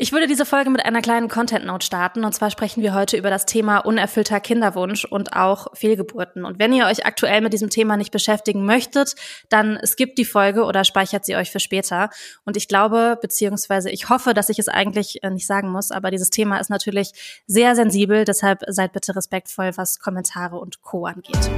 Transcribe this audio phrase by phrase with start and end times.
[0.00, 2.24] Ich würde diese Folge mit einer kleinen Content Note starten.
[2.24, 6.44] Und zwar sprechen wir heute über das Thema unerfüllter Kinderwunsch und auch Fehlgeburten.
[6.44, 9.16] Und wenn ihr euch aktuell mit diesem Thema nicht beschäftigen möchtet,
[9.48, 12.10] dann skippt die Folge oder speichert sie euch für später.
[12.44, 16.12] Und ich glaube, beziehungsweise ich hoffe, dass ich es eigentlich äh, nicht sagen muss, aber
[16.12, 18.24] dieses Thema ist natürlich sehr sensibel.
[18.24, 21.06] Deshalb seid bitte respektvoll, was Kommentare und Co.
[21.06, 21.50] angeht.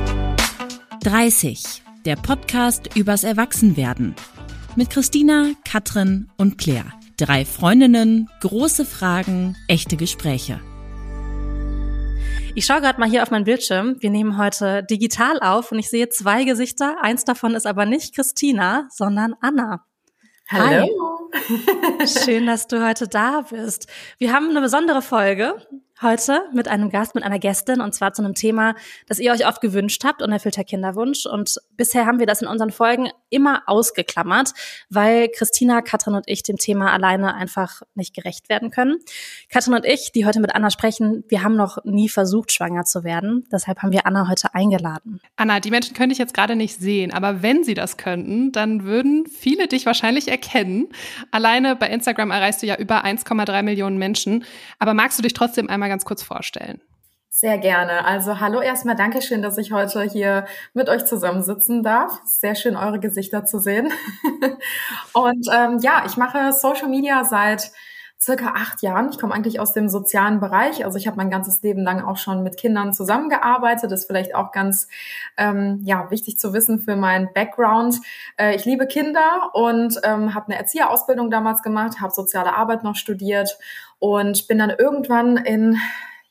[1.03, 1.83] 30.
[2.07, 4.15] Der Podcast übers Erwachsenwerden.
[4.77, 7.00] Mit Christina, Katrin und Claire.
[7.21, 10.59] Drei Freundinnen, große Fragen, echte Gespräche.
[12.55, 13.97] Ich schaue gerade mal hier auf meinen Bildschirm.
[14.01, 16.97] Wir nehmen heute digital auf und ich sehe zwei Gesichter.
[17.03, 19.85] Eins davon ist aber nicht Christina, sondern Anna.
[20.49, 20.89] Hallo.
[22.01, 22.07] Hi.
[22.09, 23.87] Schön, dass du heute da bist.
[24.17, 25.57] Wir haben eine besondere Folge
[26.03, 28.75] heute mit einem Gast, mit einer Gästin und zwar zu einem Thema,
[29.07, 31.27] das ihr euch oft gewünscht habt, unerfüllter Kinderwunsch.
[31.27, 34.53] Und bisher haben wir das in unseren Folgen immer ausgeklammert,
[34.89, 38.99] weil Christina, Katrin und ich dem Thema alleine einfach nicht gerecht werden können.
[39.51, 43.05] Katrin und ich, die heute mit Anna sprechen, wir haben noch nie versucht, schwanger zu
[43.05, 43.47] werden.
[43.53, 45.21] Deshalb haben wir Anna heute eingeladen.
[45.37, 48.85] Anna, die Menschen könnte ich jetzt gerade nicht sehen, aber wenn sie das könnten, dann
[48.85, 50.89] würden viele dich wahrscheinlich erkennen.
[51.31, 54.45] Alleine bei Instagram erreichst du ja über 1,3 Millionen Menschen.
[54.79, 56.81] Aber magst du dich trotzdem einmal ganz kurz vorstellen?
[57.33, 58.05] Sehr gerne.
[58.05, 62.19] Also hallo erstmal, Dankeschön, dass ich heute hier mit euch zusammensitzen darf.
[62.25, 63.93] Sehr schön, eure Gesichter zu sehen.
[65.13, 67.71] Und ähm, ja, ich mache Social Media seit
[68.21, 69.09] circa acht Jahren.
[69.11, 70.85] Ich komme eigentlich aus dem sozialen Bereich.
[70.85, 73.91] Also ich habe mein ganzes Leben lang auch schon mit Kindern zusammengearbeitet.
[73.91, 74.89] Das ist vielleicht auch ganz
[75.39, 77.97] ähm, ja, wichtig zu wissen für meinen Background.
[78.37, 82.97] Äh, ich liebe Kinder und ähm, habe eine Erzieherausbildung damals gemacht, habe soziale Arbeit noch
[82.97, 83.57] studiert
[84.01, 85.79] und bin dann irgendwann in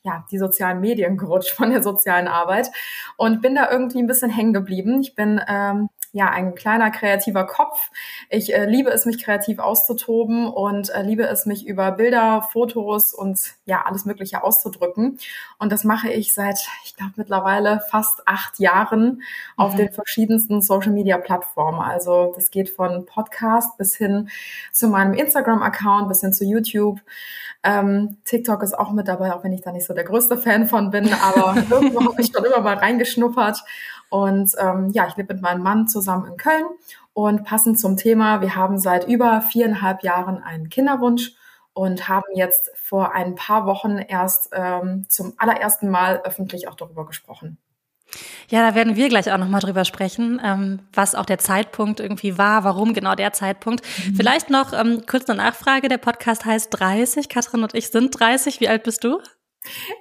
[0.03, 2.69] ja, die sozialen Medien gerutscht von der sozialen Arbeit
[3.15, 5.01] und bin da irgendwie ein bisschen hängen geblieben.
[5.01, 7.91] Ich bin ähm, ja, ein kleiner kreativer Kopf.
[8.29, 13.13] Ich äh, liebe es, mich kreativ auszutoben und äh, liebe es, mich über Bilder, Fotos
[13.13, 15.19] und ja, alles Mögliche auszudrücken.
[15.59, 19.21] Und das mache ich seit, ich glaube, mittlerweile fast acht Jahren mhm.
[19.57, 21.79] auf den verschiedensten Social Media Plattformen.
[21.79, 24.29] Also das geht von Podcast bis hin
[24.71, 27.01] zu meinem Instagram-Account, bis hin zu YouTube.
[27.61, 30.65] Ähm, TikTok ist auch mit dabei, auch wenn ich da nicht so der größte Fan
[30.65, 33.63] von bin, aber irgendwo habe ich schon immer mal reingeschnuppert.
[34.09, 36.65] Und ähm, ja, ich lebe mit meinem Mann zusammen in Köln.
[37.13, 41.33] Und passend zum Thema, wir haben seit über viereinhalb Jahren einen Kinderwunsch
[41.73, 47.05] und haben jetzt vor ein paar Wochen erst ähm, zum allerersten Mal öffentlich auch darüber
[47.05, 47.57] gesprochen.
[48.49, 52.37] Ja, da werden wir gleich auch nochmal drüber sprechen, ähm, was auch der Zeitpunkt irgendwie
[52.37, 53.85] war, warum genau der Zeitpunkt.
[53.85, 54.15] Mhm.
[54.15, 55.87] Vielleicht noch ähm, kurz eine Nachfrage.
[55.87, 57.29] Der Podcast heißt 30.
[57.29, 58.59] Katrin und ich sind 30.
[58.59, 59.19] Wie alt bist du?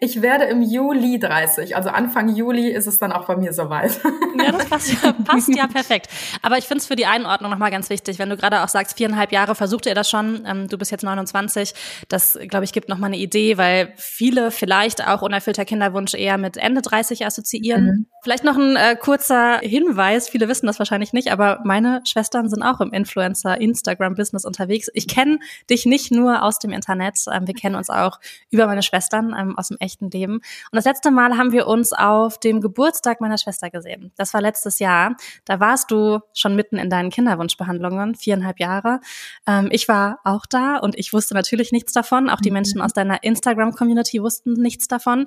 [0.01, 4.01] Ich werde im Juli 30, also Anfang Juli ist es dann auch bei mir soweit.
[4.39, 6.09] Ja, das passt ja, passt ja perfekt.
[6.43, 8.97] Aber ich finde es für die Einordnung nochmal ganz wichtig, wenn du gerade auch sagst,
[8.97, 11.75] viereinhalb Jahre versucht ihr das schon, ähm, du bist jetzt 29,
[12.09, 16.57] das, glaube ich, gibt nochmal eine Idee, weil viele vielleicht auch unerfüllter Kinderwunsch eher mit
[16.57, 17.85] Ende 30 assoziieren.
[17.85, 18.07] Mhm.
[18.23, 22.63] Vielleicht noch ein äh, kurzer Hinweis, viele wissen das wahrscheinlich nicht, aber meine Schwestern sind
[22.63, 24.89] auch im Influencer-Instagram-Business unterwegs.
[24.95, 28.21] Ich kenne dich nicht nur aus dem Internet, ähm, wir kennen uns auch
[28.51, 29.35] über meine Schwestern.
[29.37, 30.35] Ähm, aus dem echten Leben.
[30.35, 34.13] Und das letzte Mal haben wir uns auf dem Geburtstag meiner Schwester gesehen.
[34.17, 35.17] Das war letztes Jahr.
[35.45, 39.01] Da warst du schon mitten in deinen Kinderwunschbehandlungen, viereinhalb Jahre.
[39.47, 42.29] Ähm, ich war auch da und ich wusste natürlich nichts davon.
[42.29, 42.55] Auch die mhm.
[42.55, 45.27] Menschen aus deiner Instagram-Community wussten nichts davon,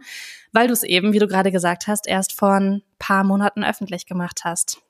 [0.52, 4.06] weil du es eben, wie du gerade gesagt hast, erst vor ein paar Monaten öffentlich
[4.06, 4.82] gemacht hast.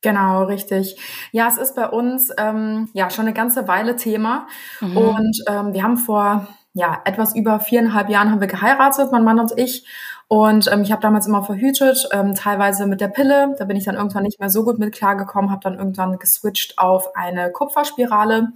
[0.00, 0.96] Genau, richtig.
[1.32, 4.46] Ja, es ist bei uns ähm, ja schon eine ganze Weile Thema.
[4.80, 4.96] Mhm.
[4.96, 6.46] Und ähm, wir haben vor
[6.78, 9.84] ja, etwas über viereinhalb Jahren haben wir geheiratet, mein Mann und ich.
[10.28, 13.54] Und ähm, ich habe damals immer verhütet, ähm, teilweise mit der Pille.
[13.58, 16.78] Da bin ich dann irgendwann nicht mehr so gut mit klargekommen, habe dann irgendwann geswitcht
[16.78, 18.52] auf eine Kupferspirale.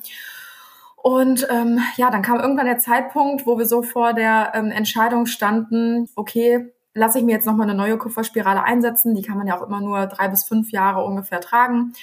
[0.96, 5.26] Und ähm, ja, dann kam irgendwann der Zeitpunkt, wo wir so vor der ähm, Entscheidung
[5.26, 9.16] standen, okay, lasse ich mir jetzt nochmal eine neue Kupferspirale einsetzen.
[9.16, 11.94] Die kann man ja auch immer nur drei bis fünf Jahre ungefähr tragen.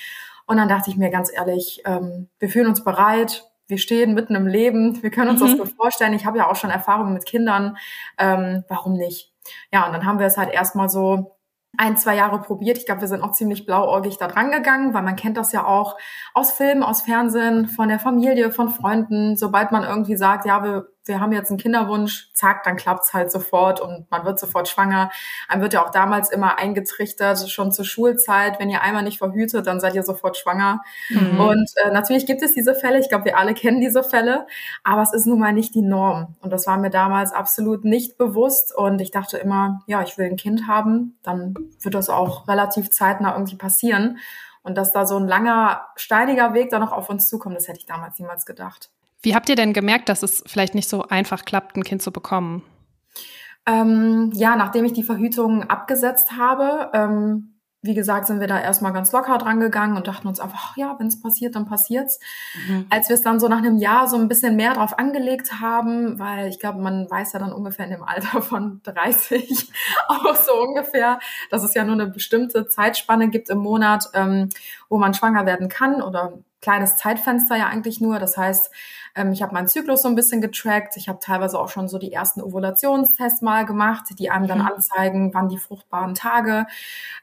[0.48, 4.36] Und dann dachte ich mir ganz ehrlich, ähm, wir fühlen uns bereit, wir stehen mitten
[4.36, 5.46] im Leben, wir können uns mhm.
[5.46, 6.14] das gut vorstellen.
[6.14, 7.78] Ich habe ja auch schon Erfahrungen mit Kindern.
[8.18, 9.32] Ähm, warum nicht?
[9.72, 11.38] Ja, und dann haben wir es halt erstmal so
[11.78, 12.78] ein, zwei Jahre probiert.
[12.78, 15.66] Ich glaube, wir sind auch ziemlich blauäugig da dran gegangen, weil man kennt das ja
[15.66, 15.98] auch
[16.34, 19.38] aus Filmen, aus Fernsehen, von der Familie, von Freunden.
[19.38, 23.32] Sobald man irgendwie sagt, ja, wir wir haben jetzt einen Kinderwunsch, zack, dann klappt's halt
[23.32, 25.12] sofort und man wird sofort schwanger.
[25.50, 29.68] Einem wird ja auch damals immer eingetrichtert, schon zur Schulzeit, wenn ihr einmal nicht verhütet,
[29.68, 30.82] dann seid ihr sofort schwanger.
[31.10, 31.40] Mhm.
[31.40, 34.48] Und äh, natürlich gibt es diese Fälle, ich glaube, wir alle kennen diese Fälle,
[34.84, 36.36] aber es ist nun mal nicht die Norm.
[36.40, 38.74] Und das war mir damals absolut nicht bewusst.
[38.76, 42.90] Und ich dachte immer, ja, ich will ein Kind haben, dann wird das auch relativ
[42.90, 44.20] zeitnah irgendwie passieren.
[44.62, 47.80] Und dass da so ein langer, steiniger Weg da noch auf uns zukommt, das hätte
[47.80, 48.90] ich damals niemals gedacht.
[49.22, 52.12] Wie habt ihr denn gemerkt, dass es vielleicht nicht so einfach klappt, ein Kind zu
[52.12, 52.64] bekommen?
[53.66, 58.92] Ähm, ja, nachdem ich die Verhütung abgesetzt habe, ähm, wie gesagt, sind wir da erstmal
[58.92, 62.20] ganz locker dran gegangen und dachten uns einfach, ach ja, wenn es passiert, dann passiert's.
[62.68, 62.88] Mhm.
[62.90, 66.20] Als wir es dann so nach einem Jahr so ein bisschen mehr drauf angelegt haben,
[66.20, 69.72] weil ich glaube, man weiß ja dann ungefähr in dem Alter von 30
[70.10, 71.20] auch so ungefähr,
[71.52, 74.50] dass es ja nur eine bestimmte Zeitspanne gibt im Monat, ähm,
[74.90, 78.20] wo man schwanger werden kann oder kleines Zeitfenster ja eigentlich nur.
[78.20, 78.72] Das heißt,
[79.16, 80.98] ähm, ich habe meinen Zyklus so ein bisschen getrackt.
[80.98, 84.68] Ich habe teilweise auch schon so die ersten Ovulationstests mal gemacht, die einem dann mhm.
[84.68, 86.66] anzeigen, wann die fruchtbaren Tage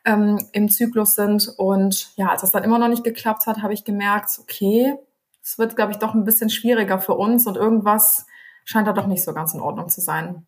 [0.05, 1.53] ähm, im Zyklus sind.
[1.57, 4.95] Und ja, als das dann immer noch nicht geklappt hat, habe ich gemerkt, okay,
[5.43, 8.27] es wird, glaube ich, doch ein bisschen schwieriger für uns und irgendwas
[8.65, 10.47] scheint da doch nicht so ganz in Ordnung zu sein.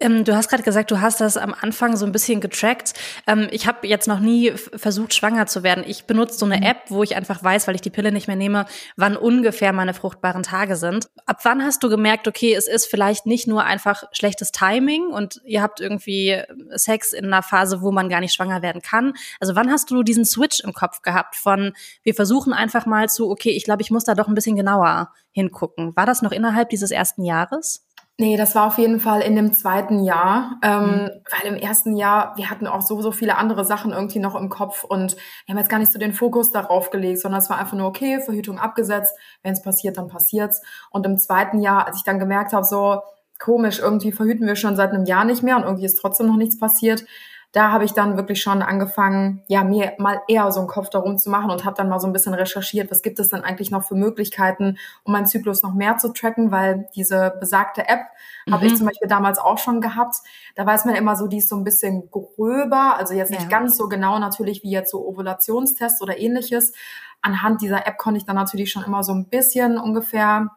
[0.00, 2.94] Ähm, du hast gerade gesagt, du hast das am Anfang so ein bisschen getrackt.
[3.26, 5.84] Ähm, ich habe jetzt noch nie versucht, schwanger zu werden.
[5.86, 6.62] Ich benutze so eine mhm.
[6.62, 8.66] App, wo ich einfach weiß, weil ich die Pille nicht mehr nehme,
[8.96, 11.08] wann ungefähr meine fruchtbaren Tage sind.
[11.26, 15.40] Ab wann hast du gemerkt, okay, es ist vielleicht nicht nur einfach schlechtes Timing und
[15.44, 16.42] ihr habt irgendwie
[16.74, 19.14] Sex in einer Phase, wo man gar nicht schwanger werden kann?
[19.40, 21.72] Also wann hast du diesen Switch im Kopf gehabt von,
[22.02, 25.12] wir versuchen einfach mal zu, okay, ich glaube, ich muss da doch ein bisschen genauer
[25.30, 25.94] hingucken.
[25.96, 27.87] War das noch innerhalb dieses ersten Jahres?
[28.20, 31.10] Nee, das war auf jeden Fall in dem zweiten Jahr, ähm, mhm.
[31.30, 34.48] weil im ersten Jahr, wir hatten auch so, so viele andere Sachen irgendwie noch im
[34.48, 35.14] Kopf und
[35.46, 37.86] wir haben jetzt gar nicht so den Fokus darauf gelegt, sondern es war einfach nur,
[37.86, 40.60] okay, Verhütung abgesetzt, wenn es passiert, dann passiert's.
[40.90, 43.02] Und im zweiten Jahr, als ich dann gemerkt habe, so
[43.38, 46.36] komisch, irgendwie verhüten wir schon seit einem Jahr nicht mehr und irgendwie ist trotzdem noch
[46.36, 47.04] nichts passiert,
[47.52, 51.16] da habe ich dann wirklich schon angefangen, ja, mir mal eher so einen Kopf darum
[51.16, 53.70] zu machen und habe dann mal so ein bisschen recherchiert, was gibt es denn eigentlich
[53.70, 58.00] noch für Möglichkeiten, um meinen Zyklus noch mehr zu tracken, weil diese besagte App
[58.46, 58.52] mhm.
[58.52, 60.16] habe ich zum Beispiel damals auch schon gehabt.
[60.56, 63.48] Da weiß man immer so, die ist so ein bisschen gröber, also jetzt nicht ja.
[63.48, 66.74] ganz so genau natürlich wie jetzt so Ovulationstests oder ähnliches.
[67.22, 70.50] Anhand dieser App konnte ich dann natürlich schon immer so ein bisschen ungefähr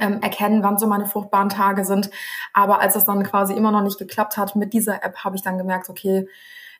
[0.00, 2.10] ähm, erkennen, wann so meine fruchtbaren Tage sind.
[2.52, 5.42] Aber als es dann quasi immer noch nicht geklappt hat mit dieser App, habe ich
[5.42, 6.28] dann gemerkt, okay,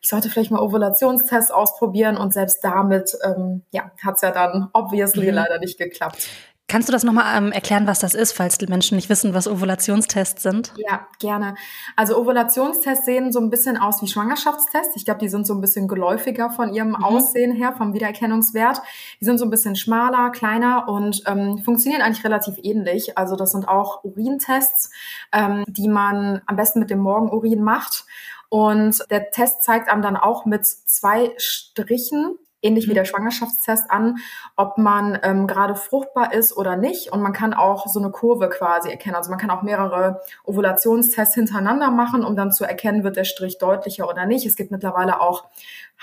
[0.03, 4.71] ich sollte vielleicht mal Ovulationstests ausprobieren und selbst damit ähm, ja, hat es ja dann
[4.73, 5.35] obviously mhm.
[5.35, 6.27] leider nicht geklappt.
[6.71, 9.49] Kannst du das nochmal ähm, erklären, was das ist, falls die Menschen nicht wissen, was
[9.49, 10.73] Ovulationstests sind?
[10.77, 11.57] Ja, gerne.
[11.97, 14.95] Also Ovulationstests sehen so ein bisschen aus wie Schwangerschaftstests.
[14.95, 17.03] Ich glaube, die sind so ein bisschen geläufiger von ihrem mhm.
[17.03, 18.83] Aussehen her, vom Wiedererkennungswert.
[19.21, 23.19] Die sind so ein bisschen schmaler, kleiner und ähm, funktionieren eigentlich relativ ähnlich.
[23.19, 24.93] Also das sind auch Urintests,
[25.33, 28.05] ähm, die man am besten mit dem Morgenurin macht.
[28.49, 32.97] Und der Test zeigt einem dann auch mit zwei Strichen ähnlich wie mhm.
[32.97, 34.17] der Schwangerschaftstest an,
[34.57, 37.13] ob man ähm, gerade fruchtbar ist oder nicht.
[37.13, 39.17] Und man kann auch so eine Kurve quasi erkennen.
[39.17, 43.59] Also man kann auch mehrere Ovulationstests hintereinander machen, um dann zu erkennen, wird der Strich
[43.59, 44.47] deutlicher oder nicht.
[44.47, 45.45] Es gibt mittlerweile auch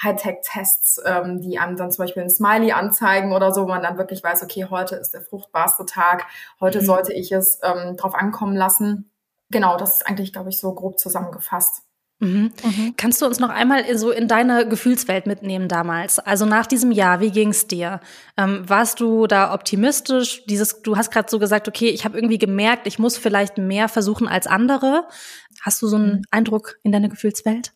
[0.01, 3.97] Hightech-Tests, ähm, die einem dann zum Beispiel ein Smiley anzeigen oder so, wo man dann
[3.97, 6.25] wirklich weiß, okay, heute ist der fruchtbarste Tag,
[6.59, 6.85] heute mhm.
[6.85, 9.09] sollte ich es ähm, drauf ankommen lassen.
[9.49, 11.86] Genau, das ist eigentlich, glaube ich, so grob zusammengefasst.
[12.19, 12.51] Mhm.
[12.63, 12.93] Mhm.
[12.97, 16.17] Kannst du uns noch einmal so in deine Gefühlswelt mitnehmen damals?
[16.17, 17.99] Also nach diesem Jahr, wie ging's dir?
[18.37, 20.43] Ähm, warst du da optimistisch?
[20.45, 23.87] Dieses, du hast gerade so gesagt, okay, ich habe irgendwie gemerkt, ich muss vielleicht mehr
[23.87, 25.07] versuchen als andere.
[25.61, 26.21] Hast du so einen mhm.
[26.31, 27.73] Eindruck in deine Gefühlswelt?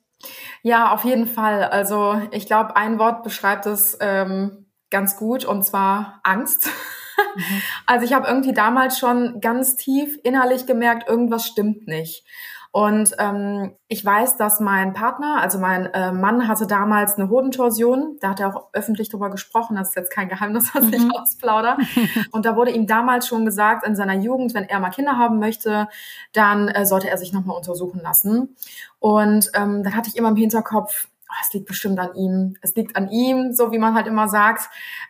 [0.64, 1.64] Ja, auf jeden Fall.
[1.64, 6.66] Also ich glaube, ein Wort beschreibt es ähm, ganz gut und zwar Angst.
[6.66, 6.72] Mhm.
[7.86, 12.26] Also ich habe irgendwie damals schon ganz tief innerlich gemerkt, irgendwas stimmt nicht.
[12.74, 18.18] Und ähm, ich weiß, dass mein Partner, also mein äh, Mann, hatte damals eine Hodentorsion.
[18.22, 19.76] Da hat er auch öffentlich drüber gesprochen.
[19.76, 21.12] Das ist jetzt kein Geheimnis, was ich mhm.
[21.12, 21.78] ausplaudere.
[22.32, 25.40] Und da wurde ihm damals schon gesagt, in seiner Jugend, wenn er mal Kinder haben
[25.40, 25.90] möchte,
[26.32, 28.56] dann äh, sollte er sich nochmal untersuchen lassen.
[29.00, 32.56] Und ähm, dann hatte ich immer im Hinterkopf, oh, es liegt bestimmt an ihm.
[32.62, 34.70] Es liegt an ihm, so wie man halt immer sagt.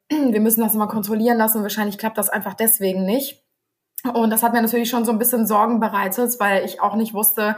[0.09, 1.61] Wir müssen das immer kontrollieren lassen.
[1.61, 3.43] Wahrscheinlich klappt das einfach deswegen nicht.
[4.03, 7.13] Und das hat mir natürlich schon so ein bisschen Sorgen bereitet, weil ich auch nicht
[7.13, 7.55] wusste,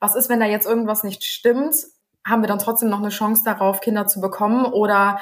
[0.00, 1.74] was ist, wenn da jetzt irgendwas nicht stimmt?
[2.26, 4.66] Haben wir dann trotzdem noch eine Chance darauf, Kinder zu bekommen?
[4.66, 5.18] Oder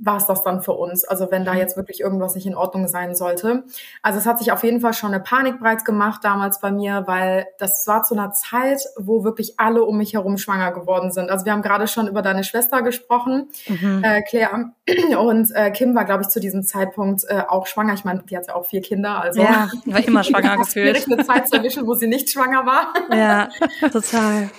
[0.00, 1.04] war es das dann für uns.
[1.04, 1.58] Also wenn da mhm.
[1.58, 3.64] jetzt wirklich irgendwas nicht in Ordnung sein sollte.
[4.02, 7.04] Also es hat sich auf jeden Fall schon eine Panik breit gemacht damals bei mir,
[7.06, 11.30] weil das war zu einer Zeit, wo wirklich alle um mich herum schwanger geworden sind.
[11.30, 14.02] Also wir haben gerade schon über deine Schwester gesprochen, mhm.
[14.02, 14.72] äh, Claire.
[15.18, 17.94] Und äh, Kim war, glaube ich, zu diesem Zeitpunkt äh, auch schwanger.
[17.94, 19.20] Ich meine, die hat ja auch vier Kinder.
[19.20, 20.96] Also ja, war immer schwanger gefühlt.
[20.96, 22.94] Schwierig, eine Zeit zu erwischen, wo sie nicht schwanger war.
[23.14, 23.48] Ja,
[23.92, 24.50] total.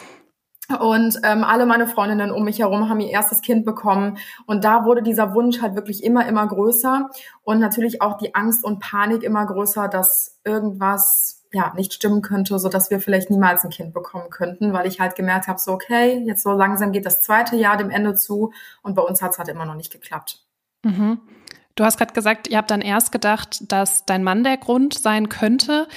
[0.79, 4.17] Und ähm, alle meine Freundinnen um mich herum haben ihr erstes Kind bekommen.
[4.45, 7.09] Und da wurde dieser Wunsch halt wirklich immer, immer größer.
[7.43, 12.57] Und natürlich auch die Angst und Panik immer größer, dass irgendwas ja nicht stimmen könnte,
[12.59, 15.73] so dass wir vielleicht niemals ein Kind bekommen könnten, weil ich halt gemerkt habe, so
[15.73, 19.31] okay, jetzt so langsam geht das zweite Jahr dem Ende zu und bei uns hat
[19.31, 20.45] es halt immer noch nicht geklappt.
[20.83, 21.19] Mhm.
[21.75, 25.29] Du hast gerade gesagt, ihr habt dann erst gedacht, dass dein Mann der Grund sein
[25.29, 25.87] könnte.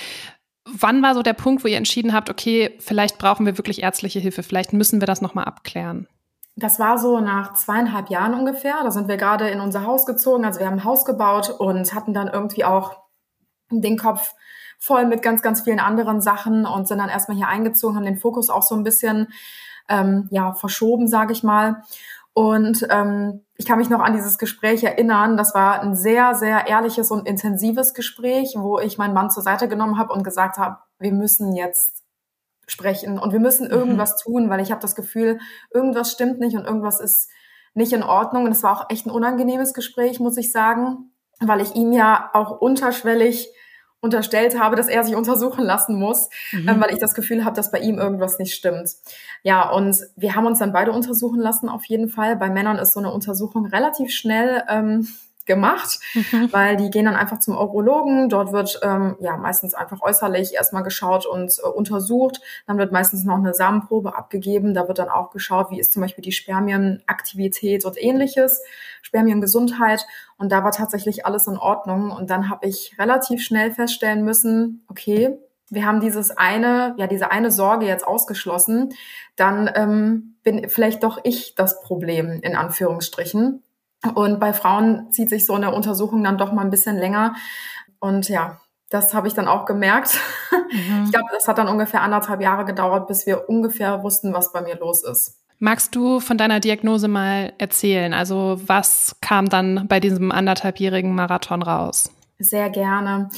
[0.66, 4.18] Wann war so der Punkt, wo ihr entschieden habt, okay, vielleicht brauchen wir wirklich ärztliche
[4.18, 6.09] Hilfe, vielleicht müssen wir das nochmal abklären?
[6.56, 8.76] Das war so nach zweieinhalb Jahren ungefähr.
[8.83, 10.44] Da sind wir gerade in unser Haus gezogen.
[10.44, 12.97] Also wir haben ein Haus gebaut und hatten dann irgendwie auch
[13.71, 14.35] den Kopf
[14.78, 18.18] voll mit ganz, ganz vielen anderen Sachen und sind dann erstmal hier eingezogen, haben den
[18.18, 19.28] Fokus auch so ein bisschen
[19.88, 21.83] ähm, ja verschoben, sage ich mal.
[22.35, 25.37] Und ähm, ich kann mich noch an dieses Gespräch erinnern.
[25.37, 29.68] Das war ein sehr, sehr ehrliches und intensives Gespräch, wo ich meinen Mann zur Seite
[29.68, 32.02] genommen habe und gesagt habe, wir müssen jetzt
[32.66, 33.73] sprechen und wir müssen mhm.
[33.73, 34.32] irgendwas mhm.
[34.32, 35.38] tun, weil ich habe das Gefühl,
[35.73, 37.30] irgendwas stimmt nicht und irgendwas ist
[37.75, 38.44] nicht in Ordnung.
[38.44, 42.30] Und es war auch echt ein unangenehmes Gespräch, muss ich sagen, weil ich ihm ja
[42.32, 43.49] auch unterschwellig
[44.04, 46.68] unterstellt habe, dass er sich untersuchen lassen muss, mhm.
[46.68, 48.90] ähm, weil ich das Gefühl habe, dass bei ihm irgendwas nicht stimmt.
[49.42, 52.37] Ja, und wir haben uns dann beide untersuchen lassen, auf jeden Fall.
[52.37, 55.08] Bei Männern ist so eine Untersuchung relativ schnell ähm,
[55.46, 56.52] gemacht, mhm.
[56.52, 58.28] weil die gehen dann einfach zum Urologen.
[58.28, 62.40] Dort wird ähm, ja meistens einfach äußerlich erstmal geschaut und äh, untersucht.
[62.66, 64.74] Dann wird meistens noch eine Samenprobe abgegeben.
[64.74, 68.62] Da wird dann auch geschaut, wie ist zum Beispiel die Spermienaktivität und ähnliches,
[69.02, 70.06] Spermiengesundheit.
[70.36, 72.10] Und da war tatsächlich alles in Ordnung.
[72.10, 75.38] Und dann habe ich relativ schnell feststellen müssen, okay,
[75.70, 78.94] wir haben dieses eine, ja, diese eine Sorge jetzt ausgeschlossen,
[79.36, 83.63] dann ähm, bin vielleicht doch ich das Problem in Anführungsstrichen.
[84.14, 87.34] Und bei Frauen zieht sich so eine Untersuchung dann doch mal ein bisschen länger.
[88.00, 90.18] Und ja, das habe ich dann auch gemerkt.
[90.50, 91.04] Mhm.
[91.04, 94.61] Ich glaube, das hat dann ungefähr anderthalb Jahre gedauert, bis wir ungefähr wussten, was bei
[94.61, 95.38] mir los ist.
[95.58, 98.12] Magst du von deiner Diagnose mal erzählen?
[98.12, 102.11] Also was kam dann bei diesem anderthalbjährigen Marathon raus?
[102.38, 103.30] Sehr gerne.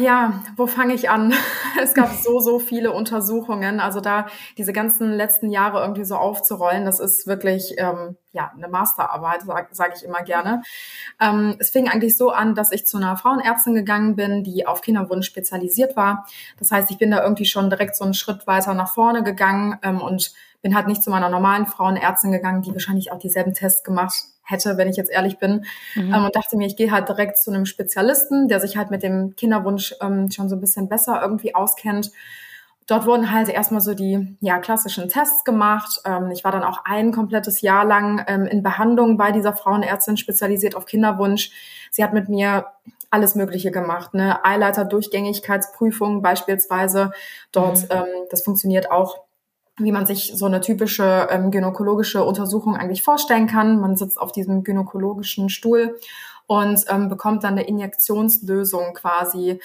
[0.00, 1.34] Ja, wo fange ich an?
[1.80, 3.80] Es gab so, so viele Untersuchungen.
[3.80, 4.26] Also da
[4.58, 9.68] diese ganzen letzten Jahre irgendwie so aufzurollen, das ist wirklich ähm, ja eine Masterarbeit, sage
[9.72, 10.62] sag ich immer gerne.
[11.18, 14.82] Ähm, es fing eigentlich so an, dass ich zu einer Frauenärztin gegangen bin, die auf
[14.82, 16.26] Kinderwunsch spezialisiert war.
[16.58, 19.78] Das heißt, ich bin da irgendwie schon direkt so einen Schritt weiter nach vorne gegangen
[19.82, 23.82] ähm, und bin halt nicht zu meiner normalen Frauenärztin gegangen, die wahrscheinlich auch dieselben Tests
[23.82, 25.64] gemacht hätte, wenn ich jetzt ehrlich bin.
[25.94, 26.14] Mhm.
[26.14, 29.02] Ähm, und dachte mir, ich gehe halt direkt zu einem Spezialisten, der sich halt mit
[29.02, 32.10] dem Kinderwunsch ähm, schon so ein bisschen besser irgendwie auskennt.
[32.86, 36.00] Dort wurden halt erstmal so die ja, klassischen Tests gemacht.
[36.04, 40.16] Ähm, ich war dann auch ein komplettes Jahr lang ähm, in Behandlung bei dieser Frauenärztin
[40.16, 41.52] spezialisiert auf Kinderwunsch.
[41.90, 42.66] Sie hat mit mir
[43.10, 44.44] alles Mögliche gemacht, ne?
[44.44, 47.12] Eileiter-Durchgängigkeitsprüfung beispielsweise.
[47.52, 47.88] Dort, mhm.
[47.90, 49.20] ähm, das funktioniert auch
[49.84, 53.80] wie man sich so eine typische ähm, gynäkologische Untersuchung eigentlich vorstellen kann.
[53.80, 55.98] Man sitzt auf diesem gynäkologischen Stuhl
[56.46, 59.60] und ähm, bekommt dann eine Injektionslösung quasi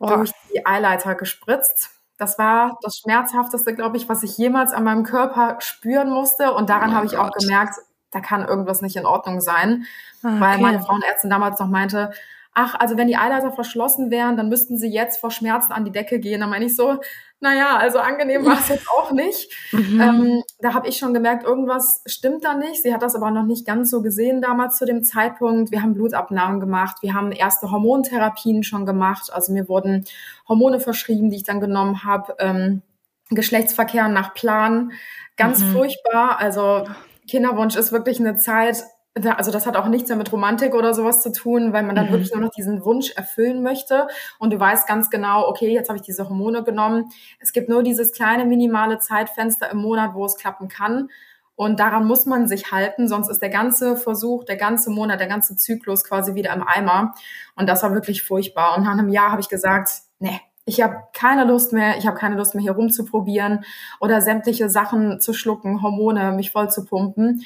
[0.00, 0.06] oh.
[0.06, 1.90] durch die Eileiter gespritzt.
[2.16, 6.52] Das war das Schmerzhafteste, glaube ich, was ich jemals an meinem Körper spüren musste.
[6.54, 7.76] Und daran oh habe ich auch gemerkt,
[8.10, 9.86] da kann irgendwas nicht in Ordnung sein,
[10.22, 10.40] okay.
[10.40, 12.12] weil meine Frauenärztin damals noch meinte,
[12.54, 15.90] ach, also wenn die Eileiter verschlossen wären, dann müssten sie jetzt vor Schmerzen an die
[15.90, 16.40] Decke gehen.
[16.40, 17.00] Dann meine ich so,
[17.44, 19.52] naja, also angenehm war es jetzt auch nicht.
[19.70, 20.00] Mhm.
[20.00, 22.82] Ähm, da habe ich schon gemerkt, irgendwas stimmt da nicht.
[22.82, 25.70] Sie hat das aber noch nicht ganz so gesehen damals zu dem Zeitpunkt.
[25.70, 29.30] Wir haben Blutabnahmen gemacht, wir haben erste Hormontherapien schon gemacht.
[29.30, 30.06] Also mir wurden
[30.48, 32.34] Hormone verschrieben, die ich dann genommen habe.
[32.38, 32.80] Ähm,
[33.28, 34.92] Geschlechtsverkehr nach Plan,
[35.36, 35.72] ganz mhm.
[35.72, 36.38] furchtbar.
[36.38, 36.86] Also
[37.28, 41.22] Kinderwunsch ist wirklich eine Zeit, also das hat auch nichts mehr mit Romantik oder sowas
[41.22, 42.12] zu tun, weil man dann mhm.
[42.12, 44.08] wirklich nur noch diesen Wunsch erfüllen möchte.
[44.38, 47.10] Und du weißt ganz genau, okay, jetzt habe ich diese Hormone genommen.
[47.38, 51.10] Es gibt nur dieses kleine minimale Zeitfenster im Monat, wo es klappen kann.
[51.56, 55.28] Und daran muss man sich halten, sonst ist der ganze Versuch, der ganze Monat, der
[55.28, 57.14] ganze Zyklus quasi wieder im Eimer.
[57.54, 58.76] Und das war wirklich furchtbar.
[58.76, 62.16] Und nach einem Jahr habe ich gesagt, nee, ich habe keine Lust mehr, ich habe
[62.16, 63.64] keine Lust mehr hier rumzuprobieren
[64.00, 67.44] oder sämtliche Sachen zu schlucken, Hormone, mich voll zu pumpen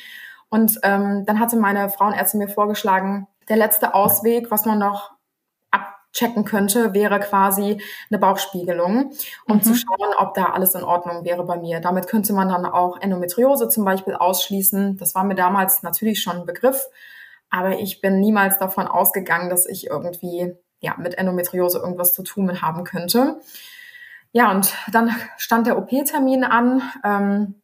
[0.50, 5.12] und ähm, dann hatte meine Frauenärztin mir vorgeschlagen, der letzte Ausweg, was man noch
[5.70, 9.12] abchecken könnte, wäre quasi eine Bauchspiegelung,
[9.46, 9.62] um mhm.
[9.62, 11.80] zu schauen, ob da alles in Ordnung wäre bei mir.
[11.80, 14.96] Damit könnte man dann auch Endometriose zum Beispiel ausschließen.
[14.96, 16.88] Das war mir damals natürlich schon ein Begriff,
[17.50, 22.62] aber ich bin niemals davon ausgegangen, dass ich irgendwie ja mit Endometriose irgendwas zu tun
[22.62, 23.40] haben könnte.
[24.32, 26.82] Ja, und dann stand der OP-Termin an.
[27.04, 27.54] Ähm,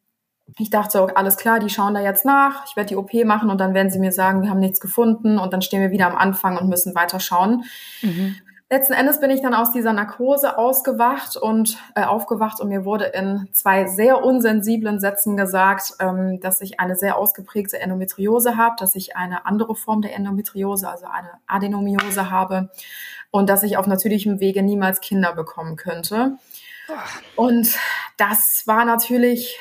[0.58, 3.50] ich dachte so, alles klar, die schauen da jetzt nach, ich werde die OP machen
[3.50, 6.06] und dann werden sie mir sagen, wir haben nichts gefunden und dann stehen wir wieder
[6.06, 7.64] am Anfang und müssen weiter schauen.
[8.02, 8.36] Mhm.
[8.70, 13.04] Letzten Endes bin ich dann aus dieser Narkose ausgewacht und äh, aufgewacht und mir wurde
[13.04, 18.96] in zwei sehr unsensiblen Sätzen gesagt, ähm, dass ich eine sehr ausgeprägte Endometriose habe, dass
[18.96, 22.70] ich eine andere Form der Endometriose, also eine Adenomiose habe
[23.30, 26.38] und dass ich auf natürlichem Wege niemals Kinder bekommen könnte.
[27.36, 27.76] Und
[28.16, 29.60] das war natürlich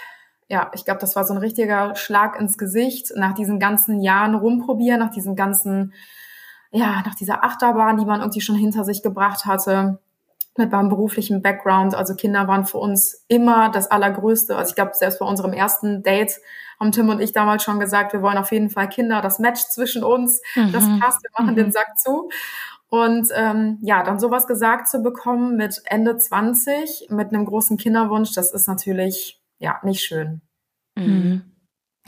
[0.54, 4.36] ja, ich glaube, das war so ein richtiger Schlag ins Gesicht nach diesen ganzen Jahren
[4.36, 5.94] rumprobieren, nach diesen ganzen,
[6.70, 9.98] ja, nach dieser Achterbahn, die man irgendwie schon hinter sich gebracht hatte
[10.56, 11.96] mit meinem beruflichen Background.
[11.96, 14.56] Also Kinder waren für uns immer das Allergrößte.
[14.56, 16.40] Also ich glaube, selbst bei unserem ersten Date
[16.80, 19.62] haben Tim und ich damals schon gesagt, wir wollen auf jeden Fall Kinder, das Match
[19.70, 20.72] zwischen uns, mhm.
[20.72, 21.56] das passt, wir machen mhm.
[21.56, 22.30] den Sack zu.
[22.90, 28.34] Und ähm, ja, dann sowas gesagt zu bekommen mit Ende 20, mit einem großen Kinderwunsch,
[28.36, 30.42] das ist natürlich ja nicht schön.
[30.96, 31.42] Mhm.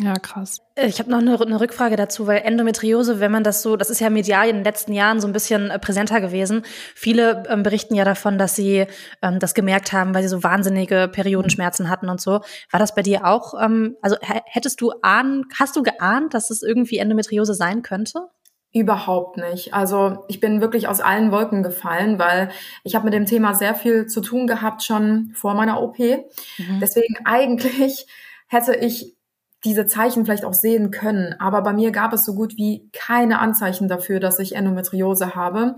[0.01, 0.59] Ja, krass.
[0.75, 3.89] Äh, ich habe noch eine, eine, Rückfrage dazu, weil Endometriose, wenn man das so, das
[3.89, 6.63] ist ja medial in den letzten Jahren so ein bisschen äh, präsenter gewesen.
[6.93, 8.87] Viele ähm, berichten ja davon, dass sie
[9.21, 12.41] ähm, das gemerkt haben, weil sie so wahnsinnige Periodenschmerzen hatten und so.
[12.71, 13.53] War das bei dir auch?
[13.59, 18.27] Ähm, also hättest du ahnen, hast du geahnt, dass es irgendwie Endometriose sein könnte?
[18.75, 19.73] Überhaupt nicht.
[19.73, 22.49] Also ich bin wirklich aus allen Wolken gefallen, weil
[22.83, 25.97] ich habe mit dem Thema sehr viel zu tun gehabt schon vor meiner OP.
[25.97, 26.79] Mhm.
[26.81, 28.05] Deswegen eigentlich
[28.47, 29.14] hätte ich
[29.65, 31.35] diese Zeichen vielleicht auch sehen können.
[31.39, 35.75] Aber bei mir gab es so gut wie keine Anzeichen dafür, dass ich Endometriose habe.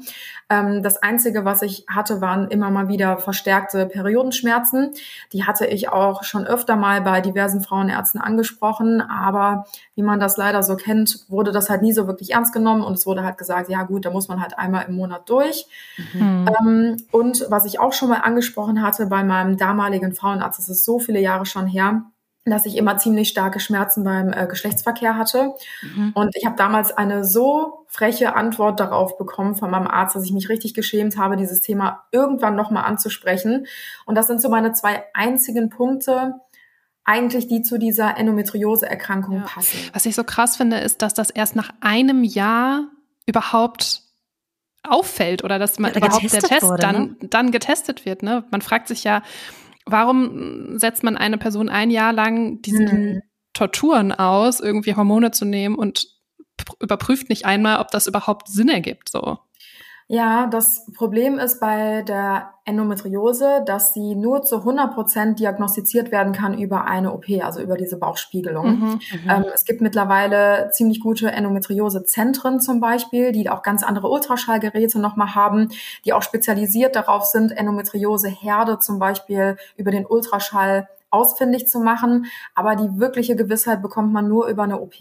[0.49, 4.91] Ähm, das Einzige, was ich hatte, waren immer mal wieder verstärkte Periodenschmerzen.
[5.31, 9.01] Die hatte ich auch schon öfter mal bei diversen Frauenärzten angesprochen.
[9.01, 9.65] Aber
[9.95, 12.83] wie man das leider so kennt, wurde das halt nie so wirklich ernst genommen.
[12.83, 15.65] Und es wurde halt gesagt, ja gut, da muss man halt einmal im Monat durch.
[16.13, 16.45] Mhm.
[16.59, 20.83] Ähm, und was ich auch schon mal angesprochen hatte bei meinem damaligen Frauenarzt, das ist
[20.83, 22.03] so viele Jahre schon her,
[22.51, 25.53] dass ich immer ziemlich starke Schmerzen beim äh, Geschlechtsverkehr hatte.
[25.81, 26.11] Mhm.
[26.13, 30.33] Und ich habe damals eine so freche Antwort darauf bekommen von meinem Arzt, dass ich
[30.33, 33.67] mich richtig geschämt habe, dieses Thema irgendwann nochmal anzusprechen.
[34.05, 36.35] Und das sind so meine zwei einzigen Punkte,
[37.03, 39.43] eigentlich, die zu dieser Endometriose-Erkrankung ja.
[39.43, 39.79] passen.
[39.93, 42.89] Was ich so krass finde, ist, dass das erst nach einem Jahr
[43.25, 44.01] überhaupt
[44.83, 47.27] auffällt oder dass man ja, überhaupt der Test wurde, dann, ne?
[47.29, 48.23] dann getestet wird.
[48.23, 48.43] Ne?
[48.51, 49.21] Man fragt sich ja,
[49.87, 53.21] warum setzt man eine Person ein Jahr lang diesen hm.
[53.53, 56.07] Torturen aus, irgendwie Hormone zu nehmen und
[56.79, 59.39] überprüft nicht einmal, ob das überhaupt Sinn ergibt, so.
[60.09, 66.31] Ja, das Problem ist bei der Endometriose, dass sie nur zu 100 Prozent diagnostiziert werden
[66.31, 68.79] kann über eine OP, also über diese Bauchspiegelung.
[68.79, 74.07] Mhm, mhm, ähm, es gibt mittlerweile ziemlich gute Endometriose-Zentren zum Beispiel, die auch ganz andere
[74.07, 75.69] Ultraschallgeräte nochmal haben,
[76.05, 82.27] die auch spezialisiert darauf sind, Endometriose-Herde zum Beispiel über den Ultraschall ausfindig zu machen.
[82.55, 84.95] Aber die wirkliche Gewissheit bekommt man nur über eine OP.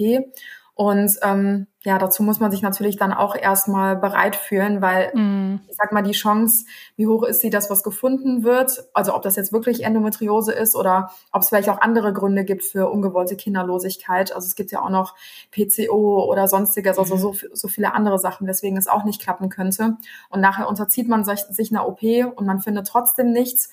[0.79, 5.61] Und ähm, ja, dazu muss man sich natürlich dann auch erstmal bereit fühlen, weil mm.
[5.71, 9.23] ich sag mal, die Chance, wie hoch ist sie, dass was gefunden wird, also ob
[9.23, 13.37] das jetzt wirklich Endometriose ist oder ob es vielleicht auch andere Gründe gibt für ungewollte
[13.37, 14.35] Kinderlosigkeit.
[14.35, 15.15] Also es gibt ja auch noch
[15.51, 19.97] PCO oder sonstiges, also so, so viele andere Sachen, weswegen es auch nicht klappen könnte.
[20.29, 23.71] Und nachher unterzieht man sich, sich einer OP und man findet trotzdem nichts.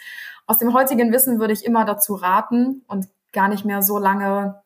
[0.47, 4.62] Aus dem heutigen Wissen würde ich immer dazu raten und gar nicht mehr so lange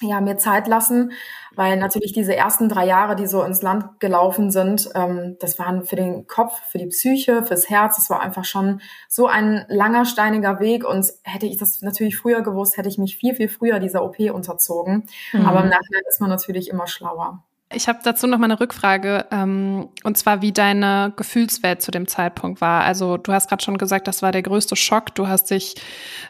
[0.00, 1.12] ja, mir Zeit lassen,
[1.54, 5.84] weil natürlich diese ersten drei Jahre, die so ins Land gelaufen sind, ähm, das waren
[5.84, 10.04] für den Kopf, für die Psyche, fürs Herz, das war einfach schon so ein langer,
[10.04, 13.80] steiniger Weg und hätte ich das natürlich früher gewusst, hätte ich mich viel, viel früher
[13.80, 15.08] dieser OP unterzogen.
[15.32, 15.46] Mhm.
[15.46, 17.42] Aber im Nachhinein ist man natürlich immer schlauer.
[17.70, 22.08] Ich habe dazu noch mal eine Rückfrage, ähm, und zwar wie deine Gefühlswelt zu dem
[22.08, 22.84] Zeitpunkt war.
[22.84, 25.14] Also du hast gerade schon gesagt, das war der größte Schock.
[25.14, 25.74] Du hast dich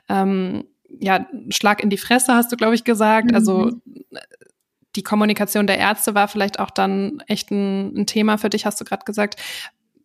[0.08, 3.34] ähm, ja, Schlag in die Fresse, hast du, glaube ich, gesagt.
[3.34, 3.64] Also, mhm.
[3.64, 3.80] Also
[4.96, 8.80] die Kommunikation der Ärzte war vielleicht auch dann echt ein, ein Thema für dich, hast
[8.80, 9.36] du gerade gesagt.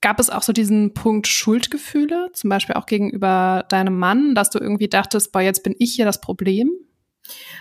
[0.01, 4.59] Gab es auch so diesen Punkt Schuldgefühle, zum Beispiel auch gegenüber deinem Mann, dass du
[4.59, 6.69] irgendwie dachtest, boah, jetzt bin ich hier das Problem?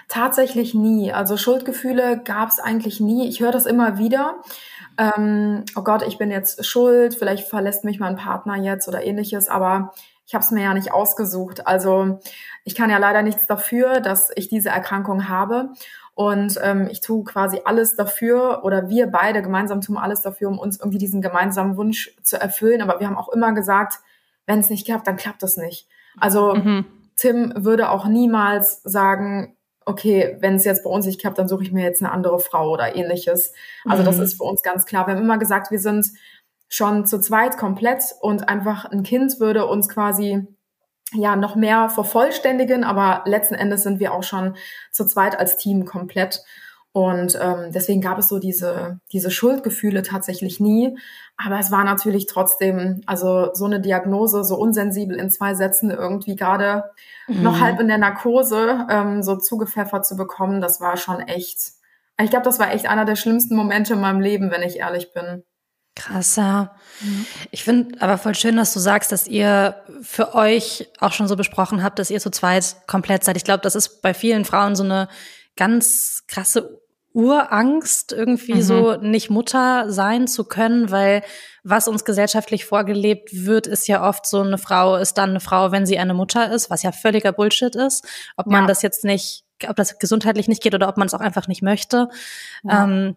[0.08, 1.12] Tatsächlich nie.
[1.12, 3.28] Also Schuldgefühle gab es eigentlich nie.
[3.28, 4.40] Ich höre das immer wieder.
[4.98, 9.48] Ähm, oh Gott, ich bin jetzt schuld, vielleicht verlässt mich mein Partner jetzt oder ähnliches,
[9.48, 9.92] aber
[10.26, 11.66] ich habe es mir ja nicht ausgesucht.
[11.66, 12.20] Also
[12.64, 15.70] ich kann ja leider nichts dafür, dass ich diese Erkrankung habe.
[16.14, 20.58] Und ähm, ich tue quasi alles dafür oder wir beide gemeinsam tun alles dafür, um
[20.58, 22.82] uns irgendwie diesen gemeinsamen Wunsch zu erfüllen.
[22.82, 24.00] Aber wir haben auch immer gesagt,
[24.46, 25.88] wenn es nicht klappt, dann klappt es nicht.
[26.18, 26.84] Also mhm.
[27.16, 31.62] Tim würde auch niemals sagen, okay, wenn es jetzt bei uns nicht klappt, dann suche
[31.62, 33.52] ich mir jetzt eine andere Frau oder ähnliches.
[33.86, 34.06] Also mhm.
[34.06, 35.06] das ist für uns ganz klar.
[35.06, 36.06] Wir haben immer gesagt, wir sind
[36.68, 40.46] schon zu zweit komplett und einfach ein Kind würde uns quasi
[41.14, 44.56] ja noch mehr vervollständigen, aber letzten Endes sind wir auch schon
[44.90, 46.42] zu zweit als Team komplett.
[46.92, 50.98] Und ähm, deswegen gab es so diese, diese Schuldgefühle tatsächlich nie.
[51.38, 56.36] Aber es war natürlich trotzdem, also so eine Diagnose, so unsensibel in zwei Sätzen irgendwie
[56.36, 56.84] gerade
[57.28, 57.42] mhm.
[57.42, 61.72] noch halb in der Narkose ähm, so zugepfeffert zu bekommen, das war schon echt.
[62.20, 65.14] Ich glaube, das war echt einer der schlimmsten Momente in meinem Leben, wenn ich ehrlich
[65.14, 65.44] bin.
[65.94, 66.74] Krass, ja.
[67.00, 67.26] Mhm.
[67.50, 71.36] Ich finde aber voll schön, dass du sagst, dass ihr für euch auch schon so
[71.36, 73.36] besprochen habt, dass ihr zu zweit komplett seid.
[73.36, 75.08] Ich glaube, das ist bei vielen Frauen so eine
[75.54, 76.80] ganz krasse
[77.14, 78.62] Urangst, irgendwie mhm.
[78.62, 81.22] so nicht Mutter sein zu können, weil
[81.62, 85.72] was uns gesellschaftlich vorgelebt wird, ist ja oft so, eine Frau ist dann eine Frau,
[85.72, 88.06] wenn sie eine Mutter ist, was ja völliger Bullshit ist.
[88.36, 91.20] Ob man das jetzt nicht, ob das gesundheitlich nicht geht oder ob man es auch
[91.20, 92.08] einfach nicht möchte.
[92.64, 92.84] Ja.
[92.84, 93.16] Ähm,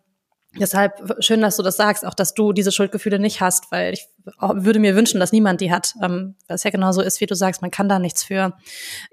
[0.60, 4.08] Deshalb schön, dass du das sagst, auch dass du diese Schuldgefühle nicht hast, weil ich
[4.40, 5.94] würde mir wünschen, dass niemand die hat.
[6.02, 8.54] Ähm, was ja genauso ist, wie du sagst, man kann da nichts für.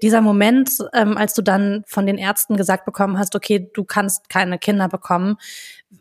[0.01, 4.29] Dieser Moment, ähm, als du dann von den Ärzten gesagt bekommen hast, okay, du kannst
[4.29, 5.37] keine Kinder bekommen,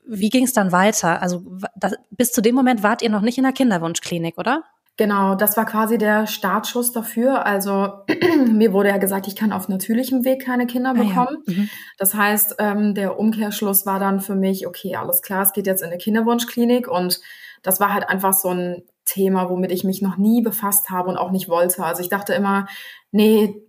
[0.07, 1.21] wie ging es dann weiter?
[1.21, 1.45] Also
[1.77, 4.65] das, bis zu dem Moment wart ihr noch nicht in der Kinderwunschklinik, oder?
[4.99, 7.47] Genau, das war quasi der Startschuss dafür.
[7.47, 8.05] Also
[8.47, 11.39] mir wurde ja gesagt, ich kann auf natürlichem Weg keine Kinder bekommen.
[11.47, 11.57] Ah, ja.
[11.57, 11.71] mhm.
[11.97, 15.83] Das heißt, ähm, der Umkehrschluss war dann für mich, okay, alles klar, es geht jetzt
[15.83, 17.21] in eine Kinderwunschklinik und
[17.63, 21.17] das war halt einfach so ein Thema, womit ich mich noch nie befasst habe und
[21.17, 21.85] auch nicht wollte.
[21.85, 22.67] Also ich dachte immer,
[23.13, 23.63] nee,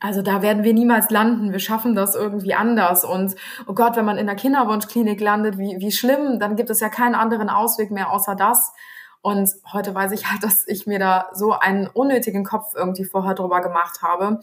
[0.00, 1.52] also da werden wir niemals landen.
[1.52, 3.04] Wir schaffen das irgendwie anders.
[3.04, 3.34] Und
[3.66, 6.88] oh Gott, wenn man in der Kinderwunschklinik landet, wie, wie schlimm, dann gibt es ja
[6.88, 8.72] keinen anderen Ausweg mehr außer das.
[9.22, 13.34] Und heute weiß ich halt, dass ich mir da so einen unnötigen Kopf irgendwie vorher
[13.34, 14.40] drüber gemacht habe.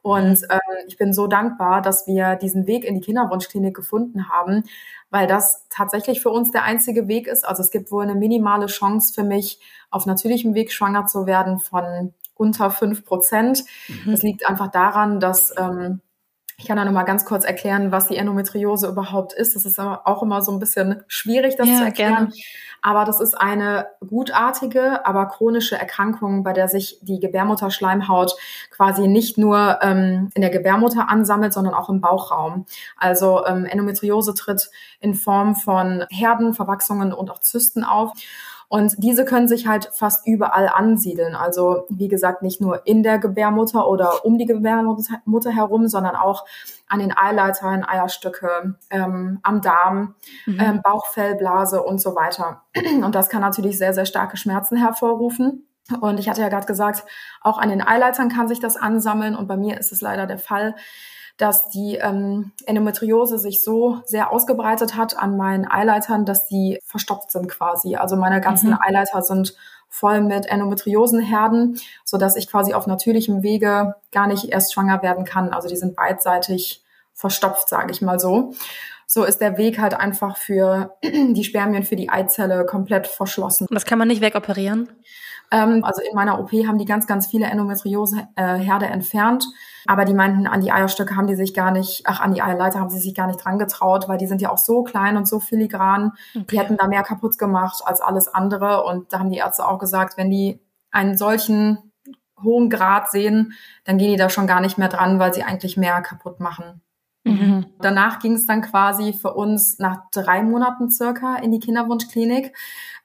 [0.00, 0.46] Und mhm.
[0.50, 4.64] ähm, ich bin so dankbar, dass wir diesen Weg in die Kinderwunschklinik gefunden haben,
[5.10, 7.46] weil das tatsächlich für uns der einzige Weg ist.
[7.46, 11.60] Also es gibt wohl eine minimale Chance für mich, auf natürlichem Weg schwanger zu werden
[11.60, 13.64] von unter fünf Prozent.
[13.88, 14.10] Mhm.
[14.10, 16.00] Das liegt einfach daran, dass ähm,
[16.56, 19.56] ich kann da nochmal ganz kurz erklären, was die Endometriose überhaupt ist.
[19.56, 22.14] Das ist auch immer so ein bisschen schwierig, das ja, zu erklären.
[22.14, 22.32] Gerne.
[22.82, 28.34] Aber das ist eine gutartige, aber chronische Erkrankung, bei der sich die Gebärmutterschleimhaut
[28.70, 32.66] quasi nicht nur ähm, in der Gebärmutter ansammelt, sondern auch im Bauchraum.
[32.96, 38.12] Also ähm, Endometriose tritt in Form von Herden, Verwachsungen und auch Zysten auf.
[38.72, 41.34] Und diese können sich halt fast überall ansiedeln.
[41.34, 46.46] Also wie gesagt, nicht nur in der Gebärmutter oder um die Gebärmutter herum, sondern auch
[46.88, 50.14] an den Eileitern, Eierstöcke, ähm, am Darm,
[50.46, 50.58] mhm.
[50.58, 52.62] ähm, Bauchfellblase und so weiter.
[53.04, 55.68] Und das kann natürlich sehr, sehr starke Schmerzen hervorrufen.
[56.00, 57.04] Und ich hatte ja gerade gesagt,
[57.42, 59.36] auch an den Eileitern kann sich das ansammeln.
[59.36, 60.76] Und bei mir ist es leider der Fall,
[61.36, 67.30] dass die ähm, Endometriose sich so sehr ausgebreitet hat an meinen Eileitern, dass die verstopft
[67.30, 67.96] sind quasi.
[67.96, 68.78] Also meine ganzen mhm.
[68.80, 69.54] Eileiter sind
[69.88, 75.24] voll mit Endometriosenherden, so dass ich quasi auf natürlichem Wege gar nicht erst schwanger werden
[75.24, 75.52] kann.
[75.52, 78.54] Also die sind beidseitig verstopft, sage ich mal so.
[79.06, 83.66] So ist der Weg halt einfach für die Spermien, für die Eizelle komplett verschlossen.
[83.68, 84.88] Und das kann man nicht wegoperieren?
[85.52, 89.46] Ähm, also in meiner OP haben die ganz, ganz viele Endometriose-Herde entfernt.
[89.86, 92.80] Aber die meinten, an die Eierstöcke haben die sich gar nicht, ach, an die Eierleiter
[92.80, 95.28] haben sie sich gar nicht dran getraut, weil die sind ja auch so klein und
[95.28, 96.12] so filigran.
[96.34, 96.46] Okay.
[96.50, 98.84] Die hätten da mehr kaputt gemacht als alles andere.
[98.84, 100.60] Und da haben die Ärzte auch gesagt, wenn die
[100.90, 101.92] einen solchen
[102.42, 105.76] hohen Grad sehen, dann gehen die da schon gar nicht mehr dran, weil sie eigentlich
[105.76, 106.81] mehr kaputt machen.
[107.24, 107.66] Mhm.
[107.80, 112.52] Danach ging es dann quasi für uns nach drei Monaten circa in die Kinderwunschklinik.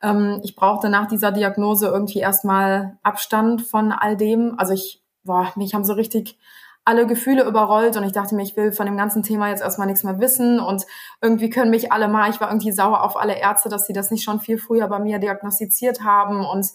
[0.01, 4.55] Ähm, ich brauchte nach dieser Diagnose irgendwie erstmal Abstand von all dem.
[4.57, 6.37] Also ich, boah, mich haben so richtig
[6.83, 9.87] alle Gefühle überrollt und ich dachte mir, ich will von dem ganzen Thema jetzt erstmal
[9.87, 10.85] nichts mehr wissen und
[11.21, 14.09] irgendwie können mich alle mal, ich war irgendwie sauer auf alle Ärzte, dass sie das
[14.09, 16.67] nicht schon viel früher bei mir diagnostiziert haben und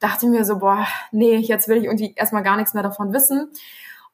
[0.00, 3.50] dachte mir so, boah, nee, jetzt will ich irgendwie erstmal gar nichts mehr davon wissen.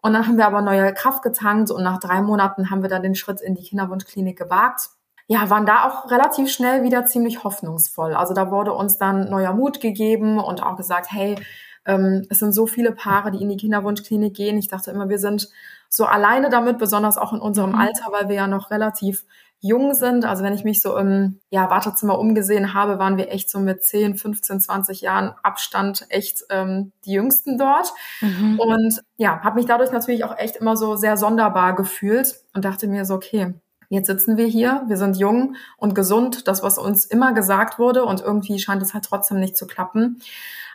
[0.00, 3.02] Und dann haben wir aber neue Kraft getankt und nach drei Monaten haben wir dann
[3.02, 4.90] den Schritt in die Kinderwunschklinik gewagt.
[5.26, 8.14] Ja, waren da auch relativ schnell wieder ziemlich hoffnungsvoll.
[8.14, 11.36] Also da wurde uns dann neuer Mut gegeben und auch gesagt, hey,
[11.84, 14.56] ähm, es sind so viele Paare, die in die Kinderwunschklinik gehen.
[14.58, 15.48] Ich dachte immer, wir sind
[15.88, 17.80] so alleine damit, besonders auch in unserem mhm.
[17.80, 19.24] Alter, weil wir ja noch relativ
[19.60, 20.24] jung sind.
[20.24, 23.84] Also wenn ich mich so im ja, Wartezimmer umgesehen habe, waren wir echt so mit
[23.84, 27.92] 10, 15, 20 Jahren Abstand echt ähm, die Jüngsten dort.
[28.20, 28.60] Mhm.
[28.60, 32.86] Und ja, habe mich dadurch natürlich auch echt immer so sehr sonderbar gefühlt und dachte
[32.86, 33.54] mir so, okay,
[33.88, 38.04] jetzt sitzen wir hier, wir sind jung und gesund, das, was uns immer gesagt wurde
[38.04, 40.20] und irgendwie scheint es halt trotzdem nicht zu klappen.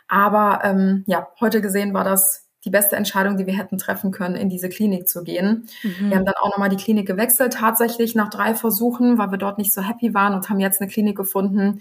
[0.08, 4.36] Aber ähm, ja, heute gesehen war das die beste Entscheidung, die wir hätten treffen können,
[4.36, 5.68] in diese Klinik zu gehen.
[5.82, 6.10] Mhm.
[6.10, 9.58] Wir haben dann auch nochmal die Klinik gewechselt, tatsächlich nach drei Versuchen, weil wir dort
[9.58, 11.80] nicht so happy waren und haben jetzt eine Klinik gefunden,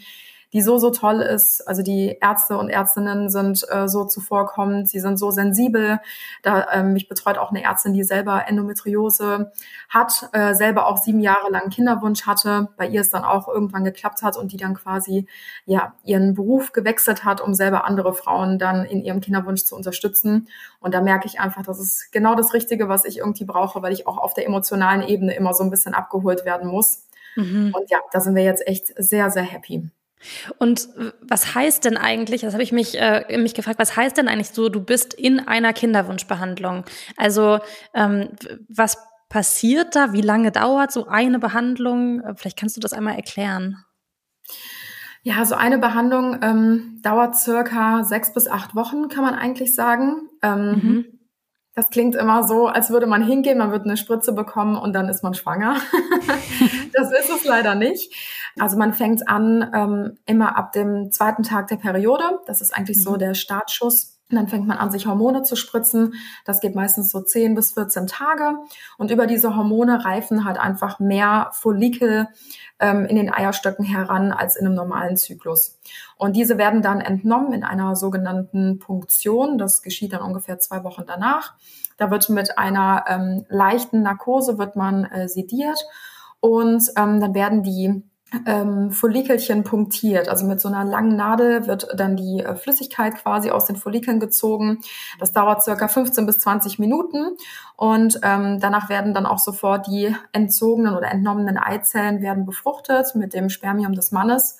[0.54, 1.68] die so, so toll ist.
[1.68, 6.00] Also die Ärzte und Ärztinnen sind äh, so zuvorkommend, sie sind so sensibel.
[6.44, 9.52] Da ähm, mich betreut auch eine Ärztin, die selber Endometriose
[9.90, 13.84] hat, äh, selber auch sieben Jahre lang Kinderwunsch hatte, bei ihr es dann auch irgendwann
[13.84, 15.28] geklappt hat und die dann quasi
[15.66, 20.48] ja ihren Beruf gewechselt hat, um selber andere Frauen dann in ihrem Kinderwunsch zu unterstützen.
[20.80, 23.94] Und da merke ich einfach, das ist genau das Richtige, was ich irgendwie brauche, weil
[23.94, 27.08] ich auch auf der emotionalen Ebene immer so ein bisschen abgeholt werden muss.
[27.36, 27.74] Mhm.
[27.76, 29.90] Und ja, da sind wir jetzt echt sehr, sehr happy.
[30.58, 30.90] Und
[31.22, 34.50] was heißt denn eigentlich, das habe ich mich, äh, mich gefragt, was heißt denn eigentlich
[34.50, 36.86] so, du bist in einer Kinderwunschbehandlung?
[37.18, 37.60] Also
[37.94, 38.30] ähm,
[38.70, 38.98] was
[39.30, 40.14] passiert da?
[40.14, 42.22] Wie lange dauert so eine Behandlung?
[42.36, 43.84] Vielleicht kannst du das einmal erklären.
[45.26, 50.30] Ja, so eine Behandlung ähm, dauert circa sechs bis acht Wochen, kann man eigentlich sagen.
[50.42, 51.13] Ähm, mhm.
[51.76, 55.10] Das klingt immer so, als würde man hingehen, man wird eine Spritze bekommen und dann
[55.10, 55.78] ist man schwanger.
[56.94, 58.14] das ist es leider nicht.
[58.60, 62.24] Also man fängt an ähm, immer ab dem zweiten Tag der Periode.
[62.46, 63.02] Das ist eigentlich mhm.
[63.02, 64.20] so der Startschuss.
[64.30, 66.14] Und dann fängt man an, sich Hormone zu spritzen.
[66.46, 68.58] Das geht meistens so 10 bis 14 Tage.
[68.98, 72.28] Und über diese Hormone reifen halt einfach mehr Follikel
[72.80, 75.80] ähm, in den Eierstöcken heran als in einem normalen Zyklus.
[76.18, 79.58] Und diese werden dann entnommen in einer sogenannten Punktion.
[79.58, 81.54] Das geschieht dann ungefähr zwei Wochen danach.
[81.98, 85.80] Da wird mit einer ähm, leichten Narkose wird man äh, sediert
[86.40, 88.04] und ähm, dann werden die
[88.46, 90.30] ähm, Follikelchen punktiert.
[90.30, 94.20] Also mit so einer langen Nadel wird dann die äh, Flüssigkeit quasi aus den Follikeln
[94.20, 94.80] gezogen.
[95.20, 97.36] Das dauert circa 15 bis 20 Minuten
[97.76, 103.34] und ähm, danach werden dann auch sofort die entzogenen oder entnommenen Eizellen werden befruchtet mit
[103.34, 104.58] dem Spermium des Mannes.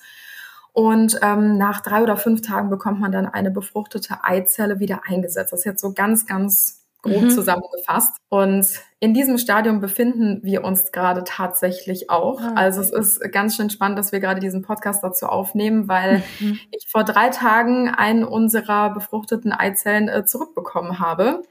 [0.72, 5.52] Und ähm, nach drei oder fünf Tagen bekommt man dann eine befruchtete Eizelle wieder eingesetzt.
[5.52, 7.30] Das ist jetzt so ganz, ganz grob mhm.
[7.30, 8.16] zusammengefasst.
[8.28, 8.66] Und
[8.98, 12.40] in diesem Stadium befinden wir uns gerade tatsächlich auch.
[12.40, 12.54] Ah.
[12.56, 16.58] Also es ist ganz schön spannend, dass wir gerade diesen Podcast dazu aufnehmen, weil mhm.
[16.70, 21.42] ich vor drei Tagen einen unserer befruchteten Eizellen äh, zurückbekommen habe.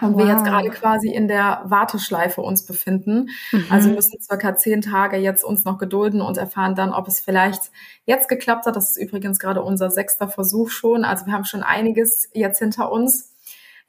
[0.00, 0.20] Und wow.
[0.20, 3.28] wir jetzt gerade quasi in der Warteschleife uns befinden.
[3.52, 3.66] Mhm.
[3.68, 7.70] Also müssen circa zehn Tage jetzt uns noch gedulden und erfahren dann, ob es vielleicht
[8.06, 8.76] jetzt geklappt hat.
[8.76, 11.04] Das ist übrigens gerade unser sechster Versuch schon.
[11.04, 13.29] Also wir haben schon einiges jetzt hinter uns.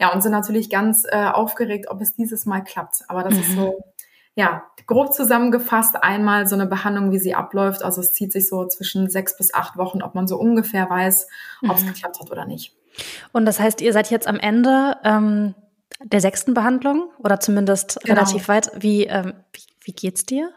[0.01, 3.03] Ja, und sind natürlich ganz äh, aufgeregt, ob es dieses Mal klappt.
[3.07, 3.39] Aber das mhm.
[3.39, 3.83] ist so,
[4.33, 7.83] ja, grob zusammengefasst einmal so eine Behandlung, wie sie abläuft.
[7.83, 11.27] Also es zieht sich so zwischen sechs bis acht Wochen, ob man so ungefähr weiß,
[11.69, 11.89] ob es mhm.
[11.89, 12.75] geklappt hat oder nicht.
[13.31, 15.53] Und das heißt, ihr seid jetzt am Ende ähm,
[16.03, 18.15] der sechsten Behandlung oder zumindest genau.
[18.15, 18.71] relativ weit.
[18.79, 20.51] Wie, ähm, wie, wie geht's dir?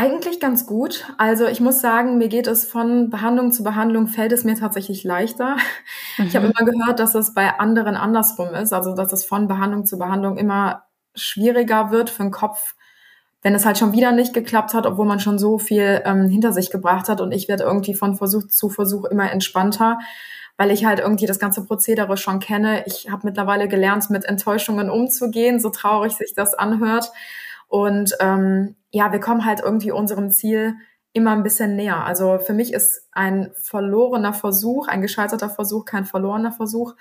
[0.00, 1.12] Eigentlich ganz gut.
[1.18, 5.02] Also ich muss sagen, mir geht es von Behandlung zu Behandlung, fällt es mir tatsächlich
[5.02, 5.56] leichter.
[5.56, 5.60] Mhm.
[6.28, 6.52] Ich habe mhm.
[6.56, 10.36] immer gehört, dass es bei anderen andersrum ist, also dass es von Behandlung zu Behandlung
[10.36, 10.84] immer
[11.16, 12.76] schwieriger wird für den Kopf,
[13.42, 16.52] wenn es halt schon wieder nicht geklappt hat, obwohl man schon so viel ähm, hinter
[16.52, 17.20] sich gebracht hat.
[17.20, 19.98] Und ich werde irgendwie von Versuch zu Versuch immer entspannter,
[20.56, 22.84] weil ich halt irgendwie das ganze Prozedere schon kenne.
[22.86, 27.10] Ich habe mittlerweile gelernt, mit Enttäuschungen umzugehen, so traurig sich das anhört.
[27.66, 30.76] Und ähm, ja, wir kommen halt irgendwie unserem Ziel
[31.12, 32.04] immer ein bisschen näher.
[32.04, 36.94] Also für mich ist ein verlorener Versuch, ein gescheiterter Versuch kein verlorener Versuch,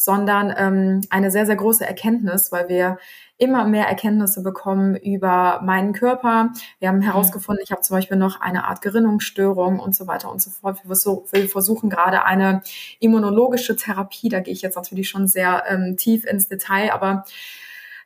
[0.00, 2.98] sondern ähm, eine sehr, sehr große Erkenntnis, weil wir
[3.36, 6.50] immer mehr Erkenntnisse bekommen über meinen Körper.
[6.78, 10.40] Wir haben herausgefunden, ich habe zum Beispiel noch eine Art Gerinnungsstörung und so weiter und
[10.40, 10.80] so fort.
[10.84, 12.62] Wir versuchen gerade eine
[13.00, 17.24] immunologische Therapie, da gehe ich jetzt natürlich schon sehr ähm, tief ins Detail, aber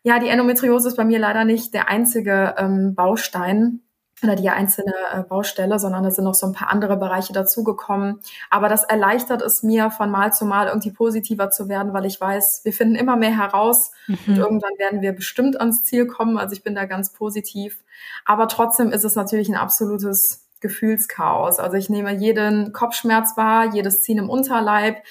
[0.03, 3.81] ja, die Endometriose ist bei mir leider nicht der einzige ähm, Baustein
[4.23, 8.21] oder die einzelne äh, Baustelle, sondern es sind noch so ein paar andere Bereiche dazugekommen.
[8.51, 12.21] Aber das erleichtert es mir von Mal zu Mal irgendwie positiver zu werden, weil ich
[12.21, 14.19] weiß, wir finden immer mehr heraus mhm.
[14.27, 16.39] und irgendwann werden wir bestimmt ans Ziel kommen.
[16.39, 17.79] Also ich bin da ganz positiv.
[18.25, 21.59] Aber trotzdem ist es natürlich ein absolutes Gefühlschaos.
[21.59, 25.03] Also ich nehme jeden Kopfschmerz wahr, jedes Ziehen im Unterleib,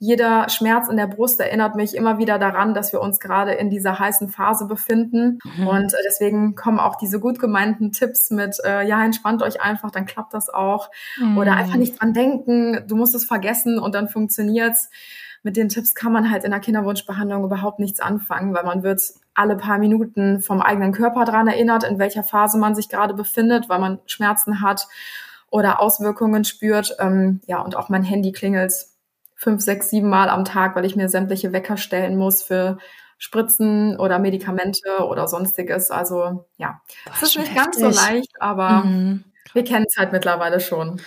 [0.00, 3.68] jeder Schmerz in der Brust erinnert mich immer wieder daran, dass wir uns gerade in
[3.68, 5.38] dieser heißen Phase befinden.
[5.42, 5.66] Mhm.
[5.66, 9.90] Und äh, deswegen kommen auch diese gut gemeinten Tipps mit, äh, ja, entspannt euch einfach,
[9.90, 10.90] dann klappt das auch.
[11.18, 11.36] Mhm.
[11.36, 14.90] Oder einfach nicht dran denken, du musst es vergessen und dann funktioniert's.
[15.42, 19.00] Mit den Tipps kann man halt in der Kinderwunschbehandlung überhaupt nichts anfangen, weil man wird
[19.34, 23.68] alle paar Minuten vom eigenen Körper dran erinnert, in welcher Phase man sich gerade befindet,
[23.68, 24.88] weil man Schmerzen hat
[25.50, 26.96] oder Auswirkungen spürt.
[26.98, 28.72] Ähm, ja, und auch mein Handy klingelt
[29.38, 32.78] fünf, sechs, sieben Mal am Tag, weil ich mir sämtliche Wecker stellen muss für
[33.18, 35.90] Spritzen oder Medikamente oder sonstiges.
[35.90, 36.80] Also ja,
[37.14, 37.82] es ist nicht heftig.
[37.82, 39.24] ganz so leicht, aber mhm.
[39.54, 41.00] wir kennen es halt mittlerweile schon.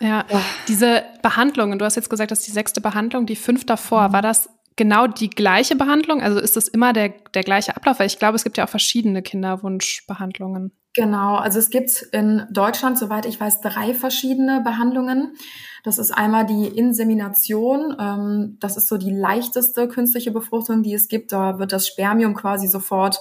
[0.00, 3.64] Ja, ja, diese Behandlungen, du hast jetzt gesagt, das ist die sechste Behandlung, die fünf
[3.66, 4.12] davor, mhm.
[4.14, 6.22] war das genau die gleiche Behandlung?
[6.22, 7.98] Also ist das immer der, der gleiche Ablauf?
[7.98, 10.72] Weil ich glaube, es gibt ja auch verschiedene Kinderwunschbehandlungen.
[10.96, 15.36] Genau, also es gibt in Deutschland, soweit ich weiß, drei verschiedene Behandlungen.
[15.84, 17.94] Das ist einmal die Insemination.
[18.00, 21.32] Ähm, das ist so die leichteste künstliche Befruchtung, die es gibt.
[21.32, 23.20] Da wird das Spermium quasi sofort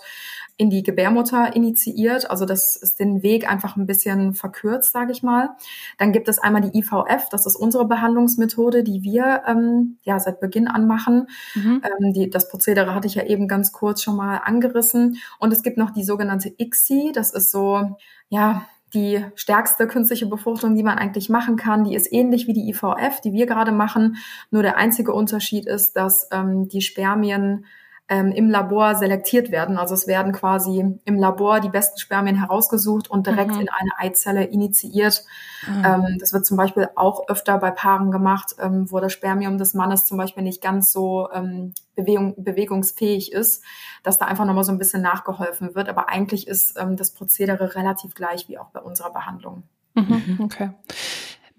[0.58, 2.30] in die Gebärmutter initiiert.
[2.30, 5.50] Also das ist den Weg einfach ein bisschen verkürzt, sage ich mal.
[5.98, 10.40] Dann gibt es einmal die IVF, das ist unsere Behandlungsmethode, die wir ähm, ja seit
[10.40, 11.28] Beginn an machen.
[11.56, 11.82] Mhm.
[11.84, 15.18] Ähm, die, das Prozedere hatte ich ja eben ganz kurz schon mal angerissen.
[15.40, 17.98] Und es gibt noch die sogenannte ICSI, das ist so
[18.30, 21.84] ja die stärkste künstliche Befruchtung, die man eigentlich machen kann.
[21.84, 24.16] Die ist ähnlich wie die IVF, die wir gerade machen.
[24.52, 27.66] Nur der einzige Unterschied ist, dass ähm, die Spermien
[28.08, 29.78] ähm, im Labor selektiert werden.
[29.78, 33.62] Also es werden quasi im Labor die besten Spermien herausgesucht und direkt mhm.
[33.62, 35.24] in eine Eizelle initiiert.
[35.68, 35.86] Mhm.
[35.86, 39.74] Ähm, das wird zum Beispiel auch öfter bei Paaren gemacht, ähm, wo das Spermium des
[39.74, 43.64] Mannes zum Beispiel nicht ganz so ähm, Bewegung, bewegungsfähig ist,
[44.04, 45.90] dass da einfach nochmal so ein bisschen nachgeholfen wird.
[45.90, 49.64] Aber eigentlich ist ähm, das Prozedere relativ gleich wie auch bei unserer Behandlung.
[49.96, 50.24] Mhm.
[50.28, 50.44] mhm.
[50.44, 50.70] Okay.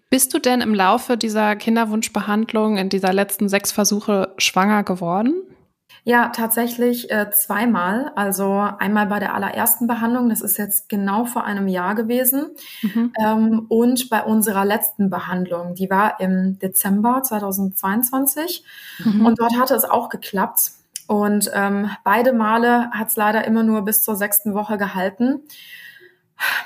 [0.09, 5.42] Bist du denn im Laufe dieser Kinderwunschbehandlung in dieser letzten sechs Versuche schwanger geworden?
[6.09, 8.12] Ja, tatsächlich äh, zweimal.
[8.14, 12.51] Also einmal bei der allerersten Behandlung, das ist jetzt genau vor einem Jahr gewesen.
[12.83, 13.12] Mhm.
[13.21, 18.62] Ähm, und bei unserer letzten Behandlung, die war im Dezember 2022.
[19.01, 19.27] Mhm.
[19.27, 20.71] Und dort hatte es auch geklappt.
[21.09, 25.40] Und ähm, beide Male hat es leider immer nur bis zur sechsten Woche gehalten.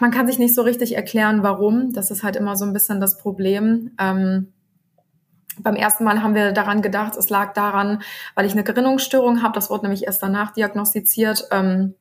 [0.00, 1.94] Man kann sich nicht so richtig erklären, warum.
[1.94, 3.92] Das ist halt immer so ein bisschen das Problem.
[3.98, 4.52] Ähm,
[5.62, 8.02] beim ersten Mal haben wir daran gedacht, es lag daran,
[8.34, 9.54] weil ich eine Gerinnungsstörung habe.
[9.54, 11.94] Das wurde nämlich erst danach diagnostiziert, ähm,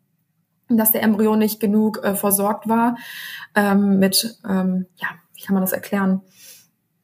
[0.67, 2.97] dass der Embryo nicht genug äh, versorgt war
[3.55, 6.21] ähm, mit, ähm, ja, wie kann man das erklären?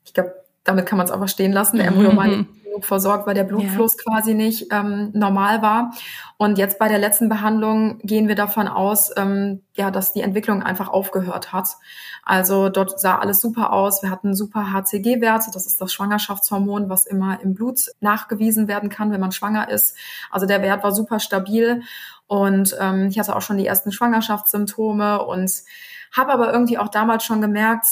[0.04, 1.78] Ich glaube, damit kann man es auch verstehen lassen.
[1.78, 4.04] Der Embryo war nicht genug versorgt, weil der Blutfluss ja.
[4.04, 5.94] quasi nicht ähm, normal war.
[6.38, 10.62] Und jetzt bei der letzten Behandlung gehen wir davon aus, ähm, ja, dass die Entwicklung
[10.62, 11.70] einfach aufgehört hat.
[12.24, 14.04] Also dort sah alles super aus.
[14.04, 15.52] Wir hatten super HCG-Werte.
[15.52, 19.96] Das ist das Schwangerschaftshormon, was immer im Blut nachgewiesen werden kann, wenn man schwanger ist.
[20.30, 21.82] Also der Wert war super stabil.
[22.28, 25.52] Und ähm, ich hatte auch schon die ersten Schwangerschaftssymptome und
[26.12, 27.86] habe aber irgendwie auch damals schon gemerkt,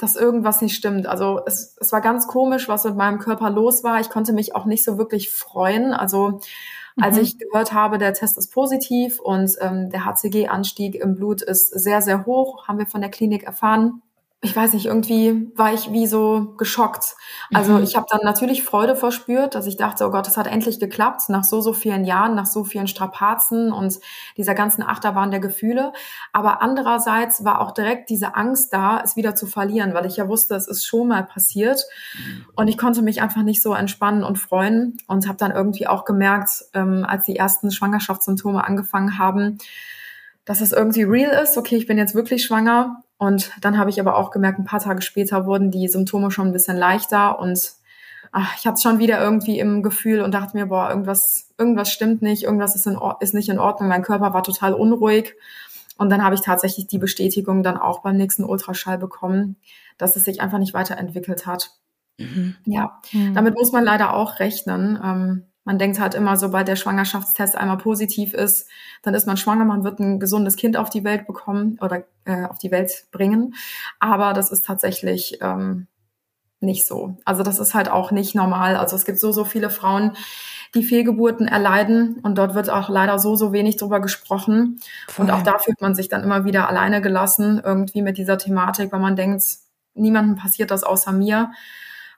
[0.00, 1.06] dass irgendwas nicht stimmt.
[1.06, 4.00] Also es, es war ganz komisch, was mit meinem Körper los war.
[4.00, 5.92] Ich konnte mich auch nicht so wirklich freuen.
[5.92, 6.40] Also
[6.98, 7.22] als mhm.
[7.22, 12.00] ich gehört habe, der Test ist positiv und ähm, der HCG-Anstieg im Blut ist sehr,
[12.00, 14.02] sehr hoch, haben wir von der Klinik erfahren,
[14.42, 17.14] ich weiß nicht, irgendwie war ich wie so geschockt.
[17.52, 17.82] Also mhm.
[17.82, 21.28] ich habe dann natürlich Freude verspürt, dass ich dachte, oh Gott, das hat endlich geklappt,
[21.28, 24.00] nach so, so vielen Jahren, nach so vielen Strapazen und
[24.38, 25.92] dieser ganzen Achterbahn der Gefühle.
[26.32, 30.26] Aber andererseits war auch direkt diese Angst da, es wieder zu verlieren, weil ich ja
[30.26, 31.84] wusste, es ist schon mal passiert.
[32.56, 36.06] Und ich konnte mich einfach nicht so entspannen und freuen und habe dann irgendwie auch
[36.06, 39.58] gemerkt, ähm, als die ersten Schwangerschaftssymptome angefangen haben,
[40.46, 41.58] dass es irgendwie real ist.
[41.58, 44.80] Okay, ich bin jetzt wirklich schwanger und dann habe ich aber auch gemerkt, ein paar
[44.80, 47.74] Tage später wurden die Symptome schon ein bisschen leichter und
[48.32, 52.22] ach, ich hatte schon wieder irgendwie im Gefühl und dachte mir, boah, irgendwas, irgendwas stimmt
[52.22, 53.90] nicht, irgendwas ist, in, ist nicht in Ordnung.
[53.90, 55.34] Mein Körper war total unruhig.
[55.98, 59.56] Und dann habe ich tatsächlich die Bestätigung dann auch beim nächsten Ultraschall bekommen,
[59.98, 61.72] dass es sich einfach nicht weiterentwickelt hat.
[62.16, 62.56] Mhm.
[62.64, 63.34] Ja, mhm.
[63.34, 64.98] damit muss man leider auch rechnen.
[65.04, 68.68] Ähm, man denkt halt immer, sobald der Schwangerschaftstest einmal positiv ist,
[69.02, 72.44] dann ist man schwanger, man wird ein gesundes Kind auf die Welt bekommen oder äh,
[72.44, 73.54] auf die Welt bringen.
[73.98, 75.86] Aber das ist tatsächlich ähm,
[76.60, 77.16] nicht so.
[77.24, 78.76] Also das ist halt auch nicht normal.
[78.76, 80.12] Also es gibt so, so viele Frauen,
[80.74, 84.80] die Fehlgeburten erleiden und dort wird auch leider so, so wenig drüber gesprochen.
[85.08, 85.24] Voll.
[85.24, 88.92] Und auch da fühlt man sich dann immer wieder alleine gelassen, irgendwie mit dieser Thematik,
[88.92, 89.42] weil man denkt,
[89.94, 91.50] niemandem passiert das außer mir.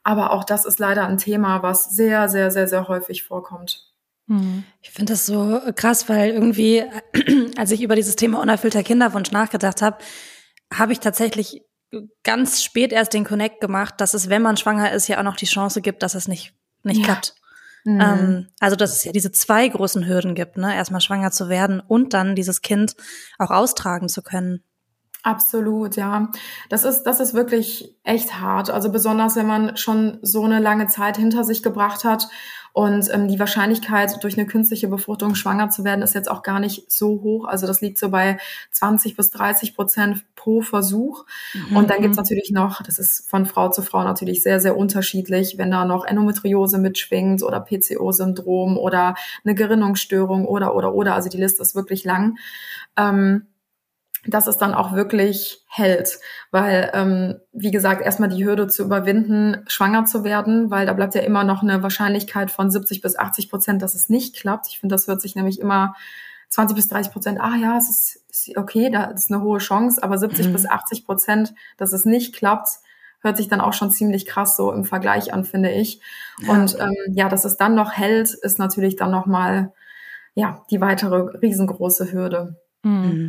[0.05, 3.93] Aber auch das ist leider ein Thema, was sehr, sehr, sehr, sehr häufig vorkommt.
[4.29, 4.65] Hm.
[4.81, 6.85] Ich finde das so krass, weil irgendwie,
[7.57, 9.99] als ich über dieses Thema unerfüllter Kinderwunsch nachgedacht habe,
[10.73, 11.63] habe ich tatsächlich
[12.23, 15.37] ganz spät erst den Connect gemacht, dass es, wenn man schwanger ist, ja auch noch
[15.37, 17.05] die Chance gibt, dass es nicht, nicht ja.
[17.05, 17.35] klappt.
[17.85, 18.01] Mhm.
[18.01, 20.75] Ähm, also, dass es ja diese zwei großen Hürden gibt, ne?
[20.75, 22.95] Erstmal schwanger zu werden und dann dieses Kind
[23.39, 24.65] auch austragen zu können.
[25.25, 26.31] Absolut, ja.
[26.69, 28.71] Das ist, das ist wirklich echt hart.
[28.71, 32.29] Also besonders, wenn man schon so eine lange Zeit hinter sich gebracht hat
[32.73, 36.59] und ähm, die Wahrscheinlichkeit, durch eine künstliche Befruchtung schwanger zu werden, ist jetzt auch gar
[36.59, 37.45] nicht so hoch.
[37.47, 38.39] Also das liegt so bei
[38.73, 41.25] 20 bis 30 Prozent pro Versuch.
[41.55, 41.77] Mhm.
[41.77, 45.57] Und dann gibt's natürlich noch, das ist von Frau zu Frau natürlich sehr, sehr unterschiedlich,
[45.57, 51.15] wenn da noch Endometriose mitschwingt oder PCO-Syndrom oder eine Gerinnungsstörung oder, oder, oder.
[51.15, 52.39] Also die Liste ist wirklich lang.
[52.97, 53.47] Ähm,
[54.27, 56.19] dass es dann auch wirklich hält.
[56.51, 61.15] Weil, ähm, wie gesagt, erstmal die Hürde zu überwinden, schwanger zu werden, weil da bleibt
[61.15, 64.69] ja immer noch eine Wahrscheinlichkeit von 70 bis 80 Prozent, dass es nicht klappt.
[64.69, 65.95] Ich finde, das hört sich nämlich immer
[66.51, 70.03] 20 bis 30 Prozent, ah ja, es ist, ist okay, da ist eine hohe Chance,
[70.03, 70.53] aber 70 mhm.
[70.53, 72.69] bis 80 Prozent, dass es nicht klappt,
[73.21, 76.01] hört sich dann auch schon ziemlich krass so im Vergleich an, finde ich.
[76.41, 76.53] Ja.
[76.53, 79.73] Und ähm, ja, dass es dann noch hält, ist natürlich dann nochmal
[80.35, 82.61] ja, die weitere riesengroße Hürde.
[82.83, 83.29] Mhm.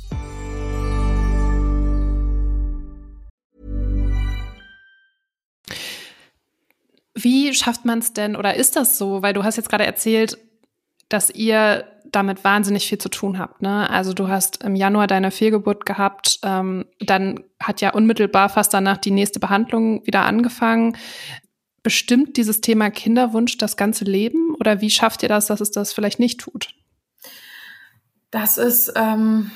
[7.13, 9.21] Wie schafft man es denn oder ist das so?
[9.21, 10.37] Weil du hast jetzt gerade erzählt,
[11.09, 13.61] dass ihr damit wahnsinnig viel zu tun habt.
[13.61, 13.89] Ne?
[13.89, 18.97] Also du hast im Januar deine Fehlgeburt gehabt, ähm, dann hat ja unmittelbar fast danach
[18.97, 20.97] die nächste Behandlung wieder angefangen.
[21.83, 25.93] Bestimmt dieses Thema Kinderwunsch das ganze Leben oder wie schafft ihr das, dass es das
[25.93, 26.75] vielleicht nicht tut?
[28.29, 29.51] Das ist ähm,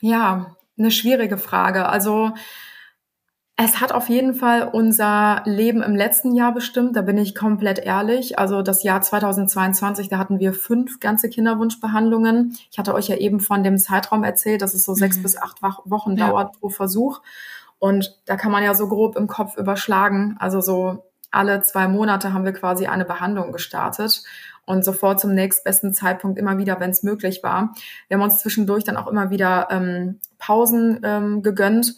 [0.00, 1.88] ja eine schwierige Frage.
[1.88, 2.32] Also
[3.62, 7.78] es hat auf jeden Fall unser Leben im letzten Jahr bestimmt, da bin ich komplett
[7.78, 8.38] ehrlich.
[8.38, 12.56] Also das Jahr 2022, da hatten wir fünf ganze Kinderwunschbehandlungen.
[12.70, 15.22] Ich hatte euch ja eben von dem Zeitraum erzählt, dass es so sechs mhm.
[15.22, 16.28] bis acht Wochen ja.
[16.28, 17.20] dauert pro Versuch.
[17.78, 20.36] Und da kann man ja so grob im Kopf überschlagen.
[20.38, 24.22] Also so alle zwei Monate haben wir quasi eine Behandlung gestartet
[24.64, 27.74] und sofort zum nächstbesten Zeitpunkt immer wieder, wenn es möglich war.
[28.08, 31.96] Wir haben uns zwischendurch dann auch immer wieder ähm, Pausen ähm, gegönnt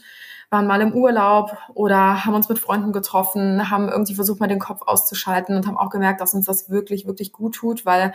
[0.52, 4.58] waren mal im Urlaub oder haben uns mit Freunden getroffen, haben irgendwie versucht, mal den
[4.58, 8.12] Kopf auszuschalten und haben auch gemerkt, dass uns das wirklich, wirklich gut tut, weil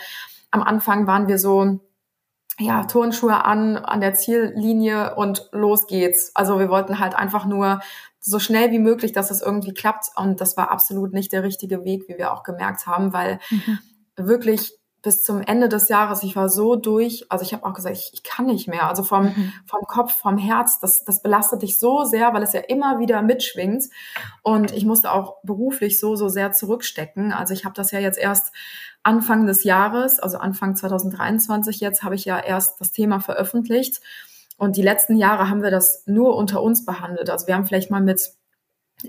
[0.51, 1.79] am Anfang waren wir so,
[2.59, 6.31] ja, Turnschuhe an, an der Ziellinie und los geht's.
[6.35, 7.81] Also wir wollten halt einfach nur
[8.19, 10.07] so schnell wie möglich, dass es irgendwie klappt.
[10.15, 13.79] Und das war absolut nicht der richtige Weg, wie wir auch gemerkt haben, weil mhm.
[14.15, 14.73] wirklich
[15.07, 18.09] bis zum Ende des Jahres, ich war so durch, also ich habe auch gesagt, ich,
[18.11, 18.89] ich, kann nicht mehr.
[18.89, 19.53] Also vom, mhm.
[19.65, 23.21] vom Kopf, vom Herz, das, das belastet dich so sehr, weil es ja immer wieder
[23.21, 23.85] mitschwingt.
[24.43, 27.31] Und ich musste auch beruflich so, so sehr zurückstecken.
[27.31, 28.51] Also ich habe das ja jetzt erst
[29.01, 34.01] Anfang des Jahres, also Anfang 2023 jetzt, habe ich ja erst das Thema veröffentlicht.
[34.57, 37.29] Und die letzten Jahre haben wir das nur unter uns behandelt.
[37.29, 38.33] Also wir haben vielleicht mal mit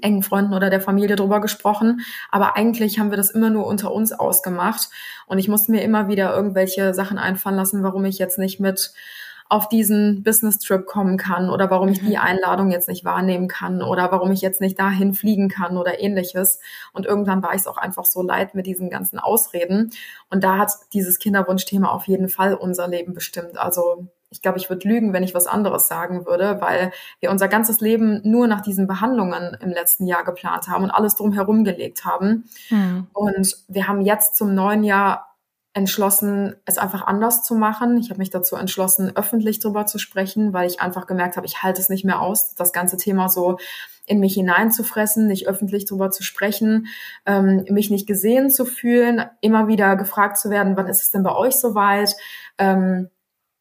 [0.02, 2.00] engen Freunden oder der Familie drüber gesprochen.
[2.30, 4.90] Aber eigentlich haben wir das immer nur unter uns ausgemacht.
[5.26, 8.92] Und ich musste mir immer wieder irgendwelche Sachen einfallen lassen, warum ich jetzt nicht mit
[9.50, 12.16] auf diesen Business-Trip kommen kann oder warum ich die mhm.
[12.16, 16.60] Einladung jetzt nicht wahrnehmen kann oder warum ich jetzt nicht dahin fliegen kann oder ähnliches.
[16.92, 19.90] Und irgendwann war ich es auch einfach so leid mit diesen ganzen Ausreden.
[20.28, 23.56] Und da hat dieses Kinderwunschthema auf jeden Fall unser Leben bestimmt.
[23.56, 27.48] Also ich glaube, ich würde lügen, wenn ich was anderes sagen würde, weil wir unser
[27.48, 32.04] ganzes Leben nur nach diesen Behandlungen im letzten Jahr geplant haben und alles drumherum gelegt
[32.04, 32.44] haben.
[32.70, 33.06] Mhm.
[33.12, 35.36] Und wir haben jetzt zum neuen Jahr
[35.74, 37.98] entschlossen, es einfach anders zu machen.
[37.98, 41.62] Ich habe mich dazu entschlossen, öffentlich darüber zu sprechen, weil ich einfach gemerkt habe, ich
[41.62, 43.58] halte es nicht mehr aus, das ganze Thema so
[44.04, 46.88] in mich hineinzufressen, nicht öffentlich darüber zu sprechen,
[47.26, 51.22] ähm, mich nicht gesehen zu fühlen, immer wieder gefragt zu werden, wann ist es denn
[51.22, 52.16] bei euch soweit?
[52.56, 53.10] Ähm,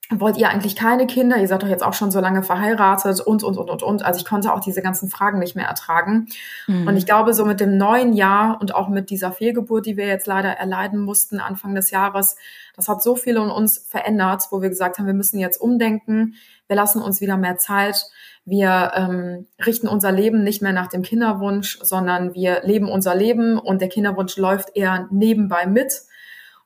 [0.09, 1.37] wollt ihr eigentlich keine Kinder?
[1.37, 4.05] Ihr seid doch jetzt auch schon so lange verheiratet und, und, und, und, und.
[4.05, 6.27] Also ich konnte auch diese ganzen Fragen nicht mehr ertragen.
[6.67, 6.87] Mhm.
[6.87, 10.07] Und ich glaube, so mit dem neuen Jahr und auch mit dieser Fehlgeburt, die wir
[10.07, 12.37] jetzt leider erleiden mussten Anfang des Jahres,
[12.75, 16.35] das hat so viel in uns verändert, wo wir gesagt haben, wir müssen jetzt umdenken.
[16.67, 18.05] Wir lassen uns wieder mehr Zeit.
[18.45, 23.59] Wir ähm, richten unser Leben nicht mehr nach dem Kinderwunsch, sondern wir leben unser Leben
[23.59, 25.91] und der Kinderwunsch läuft eher nebenbei mit.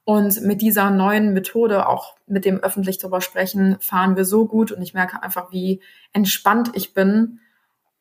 [0.03, 4.71] Und mit dieser neuen Methode, auch mit dem öffentlich drüber sprechen, fahren wir so gut
[4.71, 5.81] und ich merke einfach, wie
[6.11, 7.39] entspannt ich bin.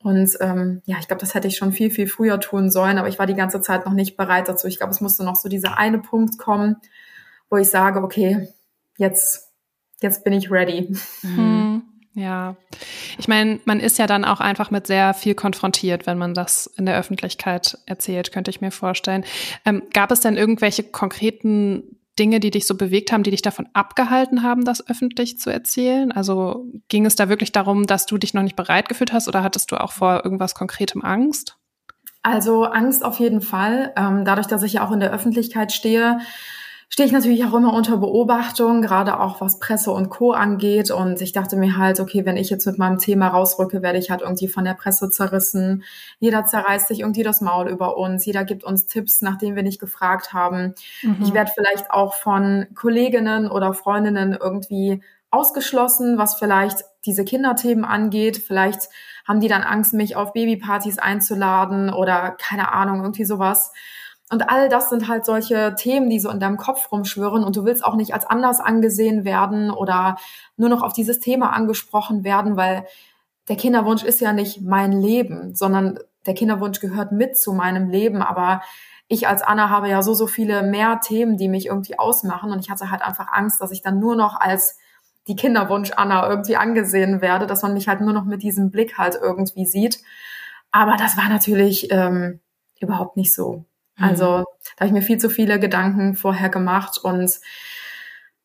[0.02, 3.08] Und ähm, ja, ich glaube, das hätte ich schon viel, viel früher tun sollen, aber
[3.08, 4.66] ich war die ganze Zeit noch nicht bereit dazu.
[4.66, 6.76] Ich glaube, es musste noch so dieser eine Punkt kommen,
[7.50, 8.48] wo ich sage, okay,
[8.96, 9.52] jetzt,
[10.00, 10.96] jetzt bin ich ready.
[11.22, 11.69] Mhm.
[12.14, 12.56] Ja,
[13.18, 16.66] ich meine, man ist ja dann auch einfach mit sehr viel konfrontiert, wenn man das
[16.76, 19.24] in der Öffentlichkeit erzählt, könnte ich mir vorstellen.
[19.64, 23.68] Ähm, gab es denn irgendwelche konkreten Dinge, die dich so bewegt haben, die dich davon
[23.72, 26.10] abgehalten haben, das öffentlich zu erzählen?
[26.10, 29.42] Also ging es da wirklich darum, dass du dich noch nicht bereit gefühlt hast oder
[29.42, 31.56] hattest du auch vor irgendwas Konkretem Angst?
[32.22, 33.92] Also Angst auf jeden Fall.
[33.96, 36.18] Ähm, dadurch, dass ich ja auch in der Öffentlichkeit stehe,
[36.92, 40.32] stehe ich natürlich auch immer unter Beobachtung, gerade auch was Presse und Co.
[40.32, 40.90] angeht.
[40.90, 44.10] Und ich dachte mir halt, okay, wenn ich jetzt mit meinem Thema rausrücke, werde ich
[44.10, 45.84] halt irgendwie von der Presse zerrissen.
[46.18, 48.26] Jeder zerreißt sich irgendwie das Maul über uns.
[48.26, 50.74] Jeder gibt uns Tipps, nachdem wir nicht gefragt haben.
[51.02, 51.18] Mhm.
[51.22, 58.42] Ich werde vielleicht auch von Kolleginnen oder Freundinnen irgendwie ausgeschlossen, was vielleicht diese Kinderthemen angeht.
[58.44, 58.88] Vielleicht
[59.28, 63.70] haben die dann Angst, mich auf Babypartys einzuladen oder keine Ahnung, irgendwie sowas.
[64.30, 67.64] Und all das sind halt solche Themen, die so in deinem Kopf rumschwirren und du
[67.64, 70.16] willst auch nicht als anders angesehen werden oder
[70.56, 72.86] nur noch auf dieses Thema angesprochen werden, weil
[73.48, 78.22] der Kinderwunsch ist ja nicht mein Leben, sondern der Kinderwunsch gehört mit zu meinem Leben.
[78.22, 78.62] Aber
[79.08, 82.52] ich als Anna habe ja so, so viele mehr Themen, die mich irgendwie ausmachen.
[82.52, 84.78] Und ich hatte halt einfach Angst, dass ich dann nur noch als
[85.26, 88.96] die Kinderwunsch Anna irgendwie angesehen werde, dass man mich halt nur noch mit diesem Blick
[88.98, 90.00] halt irgendwie sieht.
[90.70, 92.38] Aber das war natürlich ähm,
[92.78, 93.64] überhaupt nicht so.
[94.00, 94.44] Also mhm.
[94.76, 97.40] da habe ich mir viel zu viele Gedanken vorher gemacht und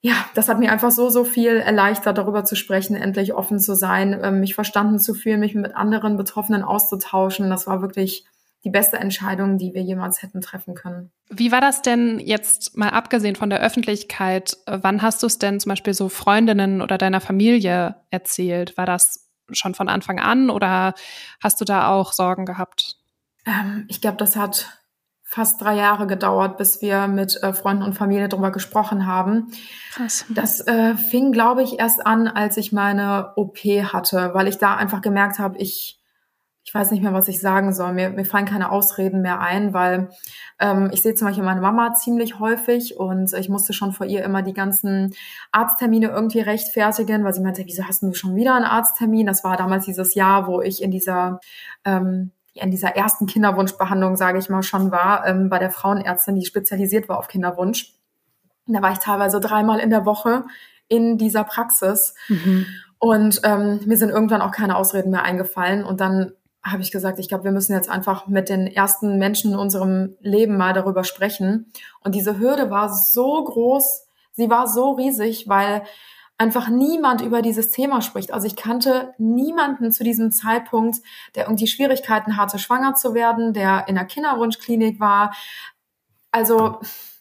[0.01, 3.75] ja, das hat mir einfach so, so viel erleichtert, darüber zu sprechen, endlich offen zu
[3.75, 7.49] sein, ähm, mich verstanden zu fühlen, mich mit anderen Betroffenen auszutauschen.
[7.49, 8.23] Das war wirklich
[8.63, 11.11] die beste Entscheidung, die wir jemals hätten treffen können.
[11.29, 14.57] Wie war das denn jetzt mal abgesehen von der Öffentlichkeit?
[14.67, 18.77] Wann hast du es denn zum Beispiel so Freundinnen oder deiner Familie erzählt?
[18.77, 20.93] War das schon von Anfang an oder
[21.41, 22.97] hast du da auch Sorgen gehabt?
[23.47, 24.84] Ähm, ich glaube, das hat
[25.35, 29.51] fast drei Jahre gedauert, bis wir mit äh, Freunden und Familie darüber gesprochen haben.
[29.91, 30.23] Krass.
[30.29, 34.75] Das äh, fing, glaube ich, erst an, als ich meine OP hatte, weil ich da
[34.75, 35.99] einfach gemerkt habe, ich
[36.67, 37.93] ich weiß nicht mehr, was ich sagen soll.
[37.93, 40.09] Mir, mir fallen keine Ausreden mehr ein, weil
[40.59, 44.23] ähm, ich sehe zum Beispiel meine Mama ziemlich häufig und ich musste schon vor ihr
[44.23, 45.13] immer die ganzen
[45.51, 49.27] Arzttermine irgendwie rechtfertigen, weil sie meinte, wieso hast du schon wieder einen Arzttermin?
[49.27, 51.39] Das war damals dieses Jahr, wo ich in dieser
[51.83, 56.45] ähm, in dieser ersten Kinderwunschbehandlung, sage ich mal, schon war, ähm, bei der Frauenärztin, die
[56.45, 57.93] spezialisiert war auf Kinderwunsch.
[58.67, 60.45] Und da war ich teilweise dreimal in der Woche
[60.87, 62.15] in dieser Praxis.
[62.29, 62.65] Mhm.
[62.97, 65.83] Und ähm, mir sind irgendwann auch keine Ausreden mehr eingefallen.
[65.83, 66.31] Und dann
[66.63, 70.15] habe ich gesagt, ich glaube, wir müssen jetzt einfach mit den ersten Menschen in unserem
[70.21, 71.71] Leben mal darüber sprechen.
[72.03, 75.83] Und diese Hürde war so groß, sie war so riesig, weil
[76.37, 78.33] einfach niemand über dieses Thema spricht.
[78.33, 80.97] Also ich kannte niemanden zu diesem Zeitpunkt,
[81.35, 85.33] der irgendwie Schwierigkeiten hatte, schwanger zu werden, der in der Kinderwunschklinik war.
[86.31, 86.79] Also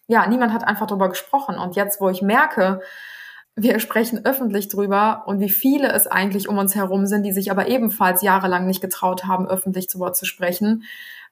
[0.09, 1.59] ja, niemand hat einfach darüber gesprochen.
[1.59, 2.81] Und jetzt, wo ich merke,
[3.57, 7.53] wir sprechen öffentlich drüber und wie viele es eigentlich um uns herum sind, die sich
[7.53, 10.83] aber ebenfalls jahrelang nicht getraut haben, öffentlich zu Wort zu sprechen,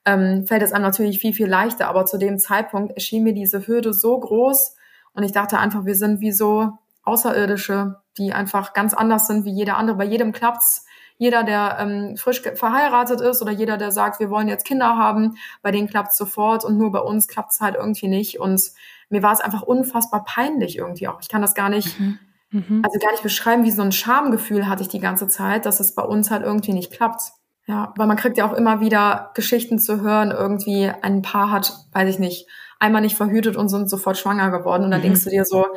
[0.05, 1.89] ähm, fällt es einem natürlich viel, viel leichter.
[1.89, 4.77] Aber zu dem Zeitpunkt erschien mir diese Hürde so groß
[5.13, 9.51] und ich dachte einfach, wir sind wie so Außerirdische, die einfach ganz anders sind wie
[9.51, 9.97] jeder andere.
[9.97, 10.85] Bei jedem klappt's.
[11.17, 15.37] Jeder, der ähm, frisch verheiratet ist oder jeder, der sagt, wir wollen jetzt Kinder haben,
[15.61, 18.39] bei denen klappt's sofort und nur bei uns klappt's halt irgendwie nicht.
[18.39, 18.71] Und
[19.09, 21.21] mir war es einfach unfassbar peinlich irgendwie auch.
[21.21, 22.19] Ich kann das gar nicht, mhm.
[22.49, 22.81] Mhm.
[22.83, 25.93] also gar nicht beschreiben, wie so ein Schamgefühl hatte ich die ganze Zeit, dass es
[25.93, 27.21] bei uns halt irgendwie nicht klappt.
[27.65, 31.73] Ja, weil man kriegt ja auch immer wieder Geschichten zu hören, irgendwie ein Paar hat,
[31.93, 32.47] weiß ich nicht,
[32.79, 34.83] einmal nicht verhütet und sind sofort schwanger geworden.
[34.83, 35.05] Und dann mhm.
[35.05, 35.67] denkst du dir so,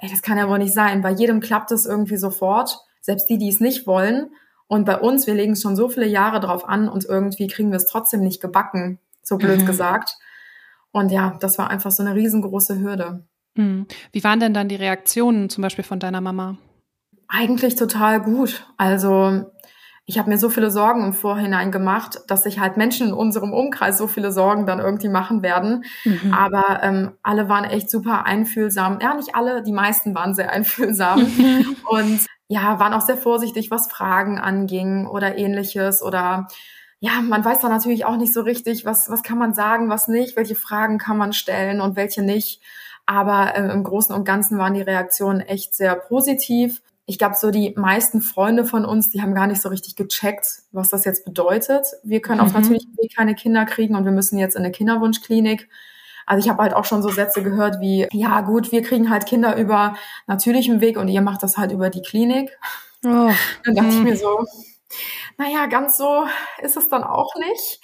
[0.00, 1.02] ey, das kann ja wohl nicht sein.
[1.02, 4.30] Bei jedem klappt es irgendwie sofort, selbst die, die es nicht wollen.
[4.66, 7.76] Und bei uns, wir legen schon so viele Jahre drauf an und irgendwie kriegen wir
[7.76, 9.66] es trotzdem nicht gebacken, so blöd mhm.
[9.66, 10.16] gesagt.
[10.92, 13.24] Und ja, das war einfach so eine riesengroße Hürde.
[13.54, 13.86] Mhm.
[14.12, 16.56] Wie waren denn dann die Reaktionen zum Beispiel von deiner Mama?
[17.28, 18.66] Eigentlich total gut.
[18.76, 19.50] Also
[20.10, 23.52] ich habe mir so viele Sorgen im Vorhinein gemacht, dass sich halt Menschen in unserem
[23.52, 25.84] Umkreis so viele Sorgen dann irgendwie machen werden.
[26.04, 26.34] Mhm.
[26.34, 28.98] Aber ähm, alle waren echt super einfühlsam.
[29.00, 31.20] Ja, nicht alle, die meisten waren sehr einfühlsam
[31.84, 36.48] und ja, waren auch sehr vorsichtig, was Fragen anging oder ähnliches oder
[36.98, 40.08] ja, man weiß dann natürlich auch nicht so richtig, was, was kann man sagen, was
[40.08, 42.60] nicht, welche Fragen kann man stellen und welche nicht.
[43.06, 47.50] Aber äh, im Großen und Ganzen waren die Reaktionen echt sehr positiv ich glaube, so
[47.50, 51.24] die meisten Freunde von uns, die haben gar nicht so richtig gecheckt, was das jetzt
[51.24, 51.84] bedeutet.
[52.04, 52.46] Wir können mhm.
[52.46, 55.68] auf natürlichem Weg keine Kinder kriegen und wir müssen jetzt in eine Kinderwunschklinik.
[56.24, 59.26] Also ich habe halt auch schon so Sätze gehört wie, ja gut, wir kriegen halt
[59.26, 59.96] Kinder über
[60.28, 62.56] natürlichem Weg und ihr macht das halt über die Klinik.
[63.04, 63.32] Oh.
[63.64, 63.98] Dann dachte mhm.
[63.98, 64.44] ich mir so,
[65.36, 66.26] naja, ganz so
[66.62, 67.80] ist es dann auch nicht.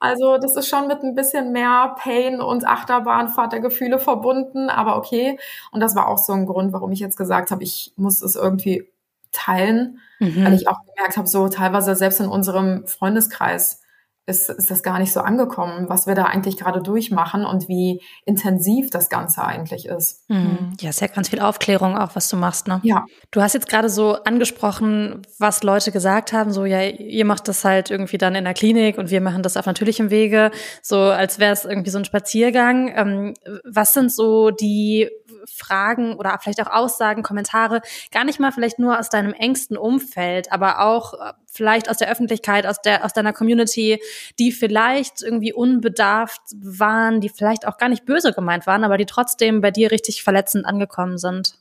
[0.00, 4.96] Also das ist schon mit ein bisschen mehr Pain und Achterbahnfahrt der Gefühle verbunden, aber
[4.96, 5.38] okay.
[5.70, 8.36] Und das war auch so ein Grund, warum ich jetzt gesagt habe, ich muss es
[8.36, 8.88] irgendwie
[9.32, 10.44] teilen, mhm.
[10.44, 13.83] weil ich auch gemerkt habe, so teilweise selbst in unserem Freundeskreis
[14.26, 18.00] ist, ist das gar nicht so angekommen, was wir da eigentlich gerade durchmachen und wie
[18.24, 20.28] intensiv das Ganze eigentlich ist.
[20.28, 20.72] Mhm.
[20.80, 22.80] Ja, ist ja ganz viel Aufklärung auch, was du machst, ne?
[22.84, 23.04] Ja.
[23.30, 27.64] Du hast jetzt gerade so angesprochen, was Leute gesagt haben, so, ja, ihr macht das
[27.64, 30.50] halt irgendwie dann in der Klinik und wir machen das auf natürlichem Wege,
[30.82, 32.92] so als wäre es irgendwie so ein Spaziergang.
[32.96, 35.10] Ähm, was sind so die
[35.52, 37.80] Fragen oder vielleicht auch Aussagen, Kommentare,
[38.10, 42.10] gar nicht mal vielleicht nur aus deinem engsten Umfeld, aber auch äh, vielleicht aus der
[42.10, 44.00] Öffentlichkeit, aus der, aus deiner Community,
[44.38, 49.06] die vielleicht irgendwie unbedarft waren, die vielleicht auch gar nicht böse gemeint waren, aber die
[49.06, 51.58] trotzdem bei dir richtig verletzend angekommen sind?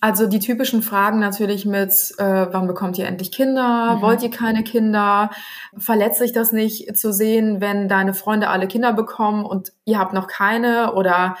[0.00, 3.96] Also die typischen Fragen natürlich mit, äh, wann bekommt ihr endlich Kinder?
[3.96, 4.02] Mhm.
[4.02, 5.30] Wollt ihr keine Kinder?
[5.76, 10.12] Verletzt sich das nicht zu sehen, wenn deine Freunde alle Kinder bekommen und ihr habt
[10.12, 10.94] noch keine?
[10.94, 11.36] Oder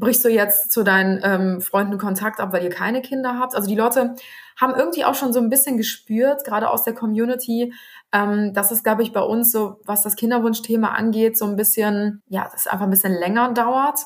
[0.00, 3.54] brichst du jetzt zu deinen ähm, Freunden Kontakt ab, weil ihr keine Kinder habt?
[3.54, 4.16] Also die Leute
[4.60, 7.72] haben irgendwie auch schon so ein bisschen gespürt, gerade aus der Community,
[8.12, 12.22] ähm, dass es, glaube ich, bei uns so, was das Kinderwunschthema angeht, so ein bisschen,
[12.28, 14.00] ja, das einfach ein bisschen länger dauert,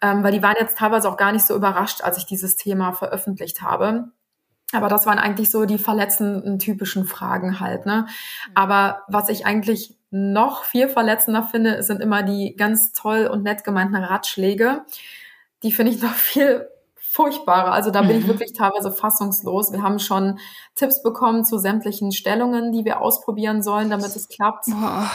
[0.00, 2.92] ähm, weil die waren jetzt teilweise auch gar nicht so überrascht, als ich dieses Thema
[2.92, 4.10] veröffentlicht habe.
[4.72, 8.06] Aber das waren eigentlich so die verletzenden typischen Fragen halt, ne?
[8.54, 13.64] Aber was ich eigentlich noch viel verletzender finde, sind immer die ganz toll und nett
[13.64, 14.84] gemeinten Ratschläge
[15.62, 16.68] die finde ich noch viel
[17.10, 17.72] furchtbarer.
[17.72, 18.18] Also da bin mhm.
[18.18, 19.72] ich wirklich teilweise fassungslos.
[19.72, 20.38] Wir haben schon
[20.76, 24.66] Tipps bekommen zu sämtlichen Stellungen, die wir ausprobieren sollen, damit es klappt.
[24.68, 25.06] Oh.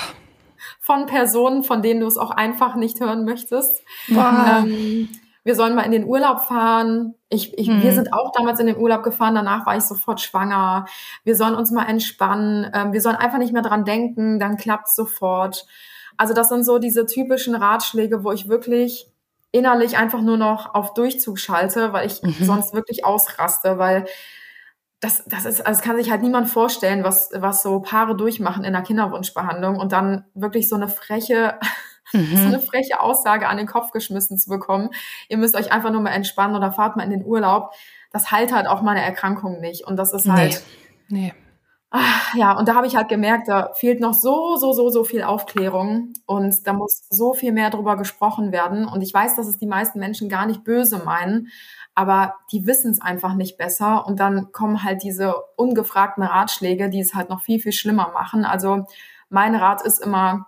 [0.82, 3.82] Von Personen, von denen du es auch einfach nicht hören möchtest.
[4.10, 5.10] Ähm,
[5.46, 7.14] wir sollen mal in den Urlaub fahren.
[7.30, 7.82] Ich, ich, mhm.
[7.82, 10.86] Wir sind auch damals in den Urlaub gefahren, danach war ich sofort schwanger.
[11.24, 12.70] Wir sollen uns mal entspannen.
[12.74, 15.66] Ähm, wir sollen einfach nicht mehr dran denken, dann klappt sofort.
[16.18, 19.12] Also das sind so diese typischen Ratschläge, wo ich wirklich
[19.56, 22.36] innerlich einfach nur noch auf Durchzug schalte, weil ich mhm.
[22.42, 24.06] sonst wirklich ausraste, weil
[25.00, 28.66] das, das ist, also es kann sich halt niemand vorstellen, was, was so Paare durchmachen
[28.66, 31.58] in der Kinderwunschbehandlung und dann wirklich so eine freche,
[32.12, 32.36] mhm.
[32.36, 34.90] so eine freche Aussage an den Kopf geschmissen zu bekommen.
[35.30, 37.72] Ihr müsst euch einfach nur mal entspannen oder fahrt mal in den Urlaub.
[38.12, 39.86] Das heilt halt auch meine Erkrankung nicht.
[39.86, 40.64] Und das ist halt.
[41.08, 41.34] Nee.
[41.34, 41.45] nee.
[41.98, 45.06] Ach, ja, und da habe ich halt gemerkt, da fehlt noch so, so, so, so
[45.06, 48.86] viel Aufklärung und da muss so viel mehr drüber gesprochen werden.
[48.86, 51.48] Und ich weiß, dass es die meisten Menschen gar nicht böse meinen,
[51.94, 54.06] aber die wissen es einfach nicht besser.
[54.06, 58.44] Und dann kommen halt diese ungefragten Ratschläge, die es halt noch viel, viel schlimmer machen.
[58.44, 58.86] Also
[59.30, 60.48] mein Rat ist immer,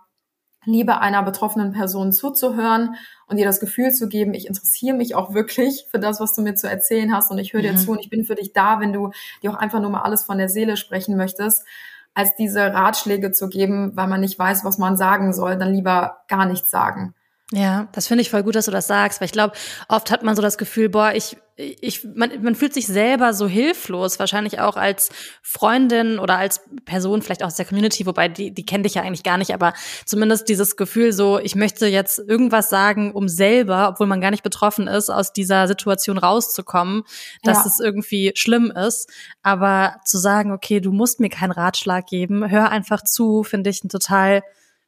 [0.67, 2.95] Liebe einer betroffenen Person zuzuhören
[3.27, 6.41] und ihr das Gefühl zu geben, ich interessiere mich auch wirklich für das, was du
[6.41, 7.77] mir zu erzählen hast und ich höre dir mhm.
[7.77, 9.11] zu und ich bin für dich da, wenn du
[9.41, 11.65] dir auch einfach nur mal alles von der Seele sprechen möchtest,
[12.13, 16.23] als diese Ratschläge zu geben, weil man nicht weiß, was man sagen soll, dann lieber
[16.27, 17.13] gar nichts sagen.
[17.53, 19.55] Ja, das finde ich voll gut, dass du das sagst, weil ich glaube,
[19.87, 23.47] oft hat man so das Gefühl, boah, ich, ich, man, man fühlt sich selber so
[23.47, 28.53] hilflos, wahrscheinlich auch als Freundin oder als Person, vielleicht auch aus der Community, wobei die,
[28.53, 29.71] die kenne dich ja eigentlich gar nicht, aber
[30.05, 34.43] zumindest dieses Gefühl so, ich möchte jetzt irgendwas sagen, um selber, obwohl man gar nicht
[34.43, 37.03] betroffen ist, aus dieser Situation rauszukommen,
[37.43, 37.65] dass ja.
[37.65, 39.09] es irgendwie schlimm ist.
[39.41, 43.83] Aber zu sagen, okay, du musst mir keinen Ratschlag geben, hör einfach zu, finde ich
[43.83, 44.41] einen total,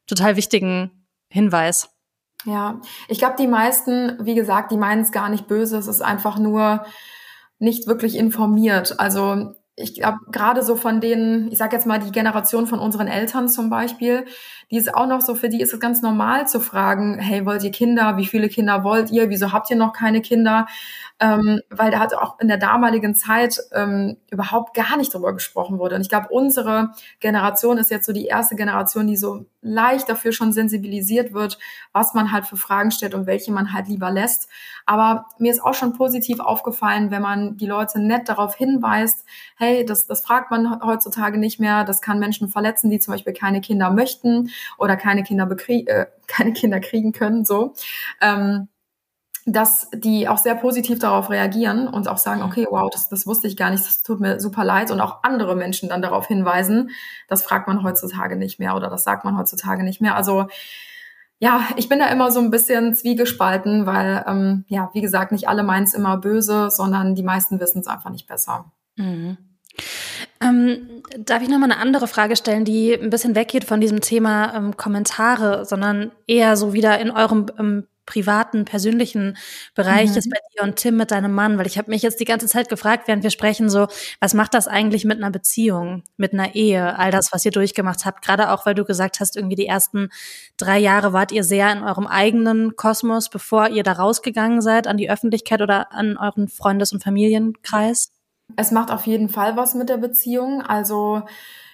[0.06, 1.88] total wichtigen Hinweis.
[2.44, 5.76] Ja, ich glaube, die meisten, wie gesagt, die meinen es gar nicht böse.
[5.76, 6.84] Es ist einfach nur
[7.58, 8.98] nicht wirklich informiert.
[8.98, 13.08] Also ich glaube, gerade so von denen, ich sage jetzt mal die Generation von unseren
[13.08, 14.26] Eltern zum Beispiel,
[14.70, 17.64] die ist auch noch so, für die ist es ganz normal zu fragen, hey, wollt
[17.64, 18.16] ihr Kinder?
[18.16, 19.28] Wie viele Kinder wollt ihr?
[19.30, 20.66] Wieso habt ihr noch keine Kinder?
[21.20, 25.78] ähm, weil da hat auch in der damaligen Zeit ähm, überhaupt gar nicht drüber gesprochen
[25.78, 25.94] wurde.
[25.94, 30.32] Und ich glaube, unsere Generation ist jetzt so die erste Generation, die so leicht dafür
[30.32, 31.58] schon sensibilisiert wird,
[31.92, 34.48] was man halt für Fragen stellt und welche man halt lieber lässt.
[34.86, 39.26] Aber mir ist auch schon positiv aufgefallen, wenn man die Leute nett darauf hinweist,
[39.58, 43.34] hey, das, das fragt man heutzutage nicht mehr, das kann Menschen verletzen, die zum Beispiel
[43.34, 47.74] keine Kinder möchten oder keine Kinder, äh, keine Kinder kriegen können, so.
[48.20, 48.68] Ähm,
[49.46, 53.48] dass die auch sehr positiv darauf reagieren und auch sagen, okay, wow, das, das wusste
[53.48, 56.90] ich gar nicht, das tut mir super leid und auch andere Menschen dann darauf hinweisen,
[57.26, 60.14] das fragt man heutzutage nicht mehr oder das sagt man heutzutage nicht mehr.
[60.14, 60.48] Also
[61.38, 65.48] ja, ich bin da immer so ein bisschen zwiegespalten, weil ähm, ja, wie gesagt, nicht
[65.48, 68.70] alle meinen es immer böse, sondern die meisten wissen es einfach nicht besser.
[68.96, 69.38] Mhm.
[70.42, 74.00] Ähm, darf ich noch mal eine andere Frage stellen, die ein bisschen weggeht von diesem
[74.00, 79.36] Thema ähm, Kommentare, sondern eher so wieder in eurem ähm, privaten, persönlichen
[79.74, 80.16] Bereich mhm.
[80.16, 81.58] ist bei dir und Tim mit deinem Mann?
[81.58, 83.86] Weil ich habe mich jetzt die ganze Zeit gefragt, während wir sprechen, so,
[84.18, 88.04] was macht das eigentlich mit einer Beziehung, mit einer Ehe, all das, was ihr durchgemacht
[88.04, 88.24] habt?
[88.24, 90.08] Gerade auch, weil du gesagt hast, irgendwie die ersten
[90.56, 94.96] drei Jahre wart ihr sehr in eurem eigenen Kosmos, bevor ihr da rausgegangen seid an
[94.96, 98.10] die Öffentlichkeit oder an euren Freundes- und Familienkreis?
[98.56, 100.62] Es macht auf jeden Fall was mit der Beziehung.
[100.62, 101.22] Also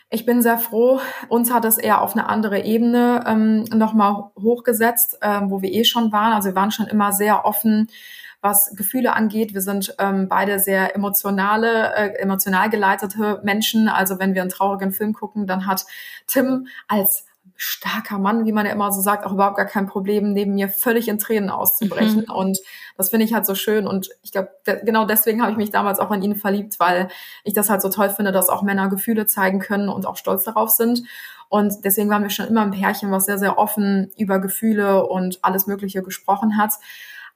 [0.09, 1.01] ich bin sehr froh.
[1.29, 5.85] Uns hat es eher auf eine andere Ebene ähm, nochmal hochgesetzt, ähm, wo wir eh
[5.85, 6.33] schon waren.
[6.33, 7.89] Also wir waren schon immer sehr offen,
[8.41, 9.53] was Gefühle angeht.
[9.53, 13.89] Wir sind ähm, beide sehr emotionale, äh, emotional geleitete Menschen.
[13.89, 15.85] Also wenn wir einen traurigen Film gucken, dann hat
[16.29, 17.26] Tim als
[17.57, 20.68] starker Mann, wie man ja immer so sagt, auch überhaupt gar kein Problem, neben mir
[20.68, 22.26] völlig in Tränen auszubrechen.
[22.28, 22.34] Mhm.
[22.34, 22.59] Und
[22.96, 23.86] das finde ich halt so schön.
[23.86, 27.09] Und ich glaube, de genau deswegen habe ich mich damals auch in ihn verliebt, weil
[27.44, 30.44] ich das halt so toll finde, dass auch Männer Gefühle zeigen können und auch stolz
[30.44, 31.02] darauf sind.
[31.48, 35.38] Und deswegen waren wir schon immer ein Pärchen, was sehr, sehr offen über Gefühle und
[35.42, 36.74] alles Mögliche gesprochen hat.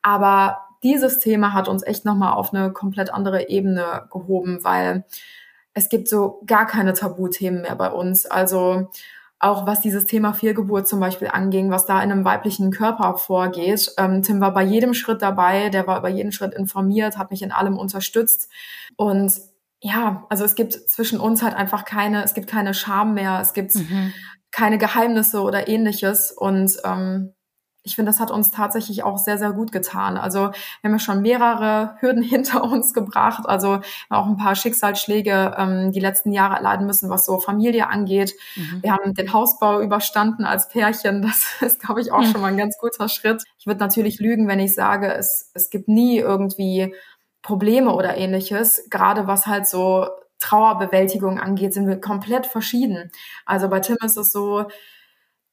[0.03, 5.05] Aber dieses Thema hat uns echt nochmal auf eine komplett andere Ebene gehoben, weil
[5.75, 8.27] es gibt so gar keine Tabuthemen mehr bei uns.
[8.27, 8.91] Also
[9.41, 13.93] auch was dieses Thema Fehlgeburt zum Beispiel anging, was da in einem weiblichen Körper vorgeht.
[13.97, 17.43] Ähm, Tim war bei jedem Schritt dabei, der war über jeden Schritt informiert, hat mich
[17.43, 18.51] in allem unterstützt.
[18.97, 19.33] Und
[19.81, 23.55] ja, also es gibt zwischen uns halt einfach keine, es gibt keine Scham mehr, es
[23.55, 24.13] gibt mhm.
[24.53, 26.33] keine Geheimnisse oder ähnliches.
[26.33, 27.33] Und ähm,
[27.91, 30.17] ich finde, das hat uns tatsächlich auch sehr, sehr gut getan.
[30.17, 30.53] Also wir
[30.85, 35.99] haben ja schon mehrere Hürden hinter uns gebracht, also auch ein paar Schicksalsschläge ähm, die
[35.99, 38.35] letzten Jahre erleiden müssen, was so Familie angeht.
[38.55, 38.83] Mhm.
[38.83, 41.23] Wir haben den Hausbau überstanden als Pärchen.
[41.31, 42.27] Das ist, glaube ich, auch mhm.
[42.27, 43.45] schon mal ein ganz guter Schritt.
[43.59, 46.95] Ich würde natürlich lügen, wenn ich sage, es, es gibt nie irgendwie
[47.43, 48.89] Probleme oder ähnliches.
[48.91, 53.11] Gerade was halt so Trauerbewältigung angeht, sind wir komplett verschieden.
[53.47, 54.67] Also bei Tim ist es so,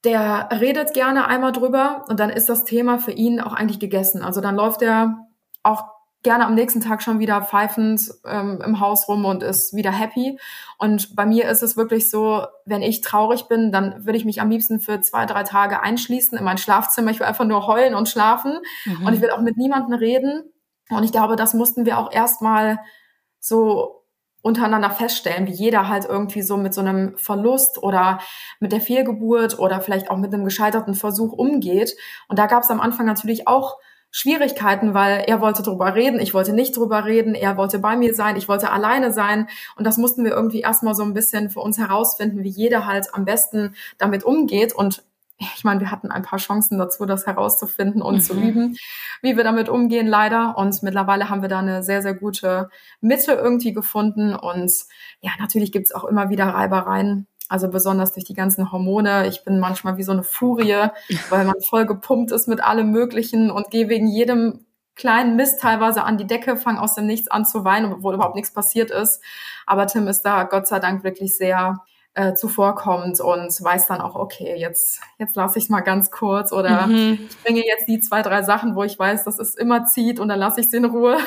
[0.03, 4.21] der redet gerne einmal drüber und dann ist das Thema für ihn auch eigentlich gegessen.
[4.21, 5.27] Also dann läuft er
[5.63, 5.85] auch
[6.23, 10.39] gerne am nächsten Tag schon wieder pfeifend ähm, im Haus rum und ist wieder happy.
[10.77, 14.41] Und bei mir ist es wirklich so, wenn ich traurig bin, dann würde ich mich
[14.41, 17.11] am liebsten für zwei, drei Tage einschließen in mein Schlafzimmer.
[17.11, 18.59] Ich will einfach nur heulen und schlafen.
[18.85, 19.05] Mhm.
[19.05, 20.43] Und ich will auch mit niemandem reden.
[20.89, 22.79] Und ich glaube, das mussten wir auch erstmal
[23.39, 23.96] so
[24.41, 28.19] untereinander feststellen, wie jeder halt irgendwie so mit so einem Verlust oder
[28.59, 31.95] mit der Fehlgeburt oder vielleicht auch mit einem gescheiterten Versuch umgeht.
[32.29, 33.77] Und da gab es am Anfang natürlich auch
[34.09, 38.15] Schwierigkeiten, weil er wollte drüber reden, ich wollte nicht drüber reden, er wollte bei mir
[38.15, 39.47] sein, ich wollte alleine sein.
[39.75, 43.13] Und das mussten wir irgendwie erstmal so ein bisschen für uns herausfinden, wie jeder halt
[43.13, 44.73] am besten damit umgeht.
[44.73, 45.03] Und
[45.37, 48.19] ich meine, wir hatten ein paar Chancen dazu, das herauszufinden und mhm.
[48.21, 48.77] zu üben,
[49.21, 50.57] wie wir damit umgehen, leider.
[50.57, 52.69] Und mittlerweile haben wir da eine sehr, sehr gute
[53.01, 54.35] Mitte irgendwie gefunden.
[54.35, 54.71] Und
[55.21, 57.27] ja, natürlich gibt's auch immer wieder Reibereien.
[57.49, 59.27] Also besonders durch die ganzen Hormone.
[59.27, 60.89] Ich bin manchmal wie so eine Furie,
[61.29, 64.65] weil man voll gepumpt ist mit allem Möglichen und gehe wegen jedem
[64.95, 68.35] kleinen Mist teilweise an die Decke, fange aus dem Nichts an zu weinen, obwohl überhaupt
[68.35, 69.21] nichts passiert ist.
[69.65, 71.83] Aber Tim ist da Gott sei Dank wirklich sehr
[72.17, 76.51] äh, zuvorkommt und weiß dann auch, okay, jetzt, jetzt lasse ich es mal ganz kurz
[76.51, 77.19] oder mhm.
[77.29, 80.27] ich bringe jetzt die zwei, drei Sachen, wo ich weiß, dass es immer zieht und
[80.27, 81.19] dann lasse ich es in Ruhe.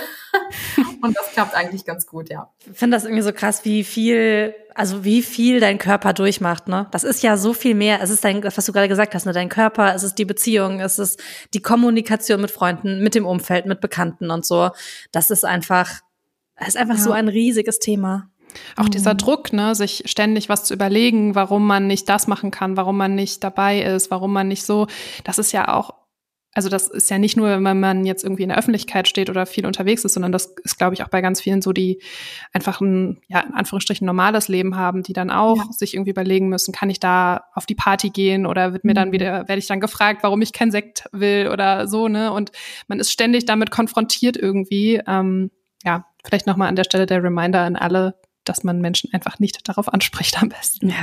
[1.02, 2.50] und das klappt eigentlich ganz gut, ja.
[2.68, 6.88] Ich finde das irgendwie so krass, wie viel, also wie viel dein Körper durchmacht, ne?
[6.90, 8.02] Das ist ja so viel mehr.
[8.02, 9.32] Es ist dein, was du gerade gesagt hast, ne?
[9.32, 11.22] Dein Körper, es ist die Beziehung, es ist
[11.54, 14.70] die Kommunikation mit Freunden, mit dem Umfeld, mit Bekannten und so.
[15.12, 16.00] Das ist einfach,
[16.56, 17.00] es ist einfach ja.
[17.00, 18.29] so ein riesiges Thema.
[18.76, 18.90] Auch mhm.
[18.90, 22.96] dieser Druck, ne, sich ständig was zu überlegen, warum man nicht das machen kann, warum
[22.96, 24.86] man nicht dabei ist, warum man nicht so,
[25.24, 26.00] das ist ja auch
[26.52, 29.46] also das ist ja nicht nur, wenn man jetzt irgendwie in der Öffentlichkeit steht oder
[29.46, 32.02] viel unterwegs ist, sondern das ist, glaube ich, auch bei ganz vielen so, die
[32.52, 35.64] einfach ein, ja, in Anführungsstrichen normales Leben haben, die dann auch ja.
[35.70, 39.08] sich irgendwie überlegen müssen, kann ich da auf die Party gehen oder wird mir dann
[39.08, 39.12] mhm.
[39.12, 42.32] wieder, werde ich dann gefragt, warum ich kein Sekt will oder so, ne?
[42.32, 42.50] Und
[42.88, 45.00] man ist ständig damit konfrontiert irgendwie.
[45.06, 45.52] Ähm,
[45.84, 48.16] ja, vielleicht nochmal an der Stelle der Reminder an alle,
[48.50, 50.88] dass man Menschen einfach nicht darauf anspricht am besten.
[50.88, 50.96] Ja,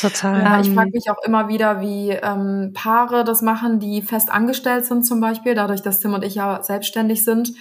[0.00, 0.42] total.
[0.42, 4.86] Ja, ich frage mich auch immer wieder, wie ähm, Paare das machen, die fest angestellt
[4.86, 7.52] sind zum Beispiel, dadurch, dass Tim und ich ja selbstständig sind.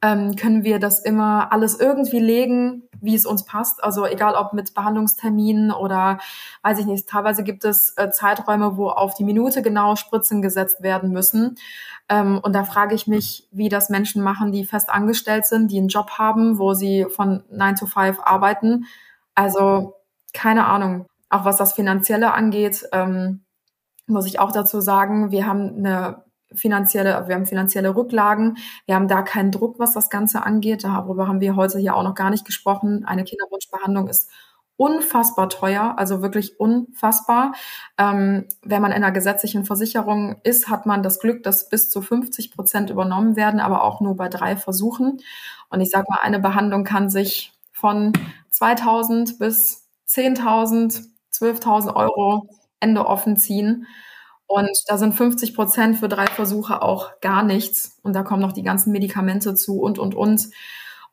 [0.00, 3.82] Ähm, können wir das immer alles irgendwie legen, wie es uns passt.
[3.82, 6.18] Also egal ob mit Behandlungsterminen oder
[6.62, 10.82] weiß ich nicht, teilweise gibt es äh, Zeiträume, wo auf die Minute genau Spritzen gesetzt
[10.82, 11.56] werden müssen.
[12.08, 15.78] Ähm, und da frage ich mich, wie das Menschen machen, die fest angestellt sind, die
[15.78, 18.86] einen Job haben, wo sie von 9 to 5 arbeiten.
[19.34, 19.94] Also
[20.32, 21.06] keine Ahnung.
[21.30, 23.44] Auch was das Finanzielle angeht, ähm,
[24.06, 28.56] muss ich auch dazu sagen, wir haben eine finanzielle, wir haben finanzielle Rücklagen.
[28.86, 30.84] Wir haben da keinen Druck, was das Ganze angeht.
[30.84, 33.04] Darüber haben wir heute hier auch noch gar nicht gesprochen.
[33.04, 34.30] Eine Kinderwunschbehandlung ist
[34.78, 37.52] unfassbar teuer, also wirklich unfassbar.
[37.98, 42.00] Ähm, wenn man in einer gesetzlichen Versicherung ist, hat man das Glück, dass bis zu
[42.00, 45.20] 50 Prozent übernommen werden, aber auch nur bei drei Versuchen.
[45.68, 48.12] Und ich sage mal, eine Behandlung kann sich von
[48.50, 52.48] 2000 bis 10.000, 12.000 Euro
[52.78, 53.86] Ende offen ziehen.
[54.46, 57.98] Und da sind 50 Prozent für drei Versuche auch gar nichts.
[58.02, 60.48] Und da kommen noch die ganzen Medikamente zu und, und, und.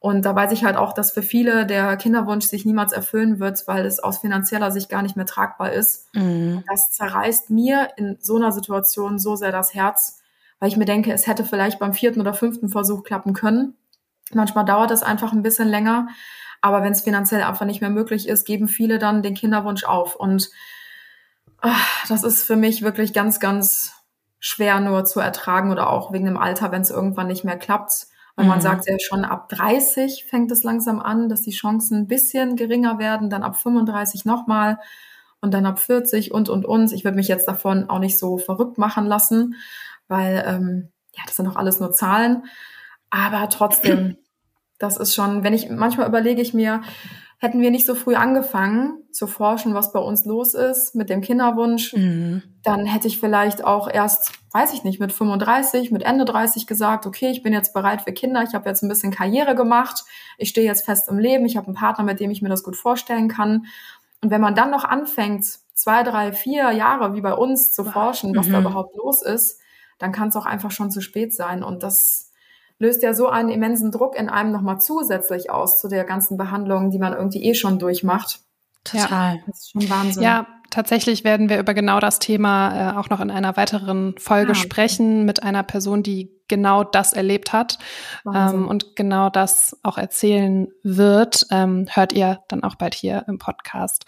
[0.06, 3.64] Und da weiß ich halt auch, dass für viele der Kinderwunsch sich niemals erfüllen wird,
[3.66, 6.14] weil es aus finanzieller Sicht gar nicht mehr tragbar ist.
[6.14, 6.64] Mhm.
[6.70, 10.22] Das zerreißt mir in so einer Situation so sehr das Herz,
[10.60, 13.74] weil ich mir denke, es hätte vielleicht beim vierten oder fünften Versuch klappen können.
[14.32, 16.10] Manchmal dauert es einfach ein bisschen länger.
[16.62, 20.16] Aber wenn es finanziell einfach nicht mehr möglich ist, geben viele dann den Kinderwunsch auf.
[20.16, 20.52] Und
[21.62, 23.94] ach, das ist für mich wirklich ganz, ganz
[24.40, 28.06] schwer nur zu ertragen oder auch wegen dem Alter, wenn es irgendwann nicht mehr klappt.
[28.36, 28.64] Weil man mhm.
[28.64, 33.00] sagt ja schon, ab 30 fängt es langsam an, dass die Chancen ein bisschen geringer
[33.00, 34.78] werden, dann ab 35 nochmal
[35.40, 36.92] und dann ab 40 und, und, und.
[36.92, 39.56] Ich würde mich jetzt davon auch nicht so verrückt machen lassen,
[40.08, 42.44] weil, ähm, ja, das sind doch alles nur Zahlen.
[43.10, 44.18] Aber trotzdem,
[44.80, 46.82] das ist schon, wenn ich, manchmal überlege ich mir,
[47.38, 51.22] Hätten wir nicht so früh angefangen zu forschen, was bei uns los ist mit dem
[51.22, 52.44] Kinderwunsch, mhm.
[52.64, 57.06] dann hätte ich vielleicht auch erst, weiß ich nicht, mit 35, mit Ende 30 gesagt,
[57.06, 60.06] okay, ich bin jetzt bereit für Kinder, ich habe jetzt ein bisschen Karriere gemacht,
[60.38, 62.64] ich stehe jetzt fest im Leben, ich habe einen Partner, mit dem ich mir das
[62.64, 63.66] gut vorstellen kann.
[64.22, 68.36] Und wenn man dann noch anfängt, zwei, drei, vier Jahre wie bei uns zu forschen,
[68.36, 68.54] was mhm.
[68.54, 69.60] da überhaupt los ist,
[69.98, 71.64] dann kann es auch einfach schon zu spät sein.
[71.64, 72.25] Und das
[72.80, 76.90] löst ja so einen immensen Druck in einem nochmal zusätzlich aus zu der ganzen Behandlung,
[76.90, 78.40] die man irgendwie eh schon durchmacht.
[78.84, 79.36] Total.
[79.36, 79.42] Ja.
[79.48, 80.24] Das ist schon Wahnsinn.
[80.24, 84.50] Ja, tatsächlich werden wir über genau das Thema äh, auch noch in einer weiteren Folge
[84.50, 84.62] ah, okay.
[84.62, 87.80] sprechen mit einer Person, die genau das erlebt hat
[88.32, 91.48] ähm, und genau das auch erzählen wird.
[91.50, 94.06] Ähm, hört ihr dann auch bald hier im Podcast.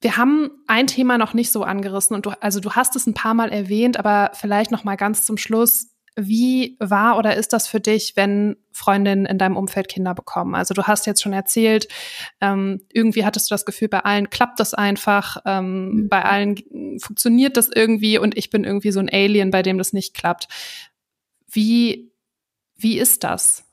[0.00, 3.14] Wir haben ein Thema noch nicht so angerissen und du, also du hast es ein
[3.14, 5.88] paar Mal erwähnt, aber vielleicht noch mal ganz zum Schluss.
[6.20, 10.56] Wie war oder ist das für dich, wenn Freundinnen in deinem Umfeld Kinder bekommen?
[10.56, 11.86] Also du hast jetzt schon erzählt,
[12.40, 16.08] ähm, irgendwie hattest du das Gefühl, bei allen klappt das einfach, ähm, mhm.
[16.08, 16.56] bei allen
[17.00, 20.48] funktioniert das irgendwie und ich bin irgendwie so ein Alien, bei dem das nicht klappt.
[21.46, 22.10] Wie,
[22.74, 23.64] wie ist das?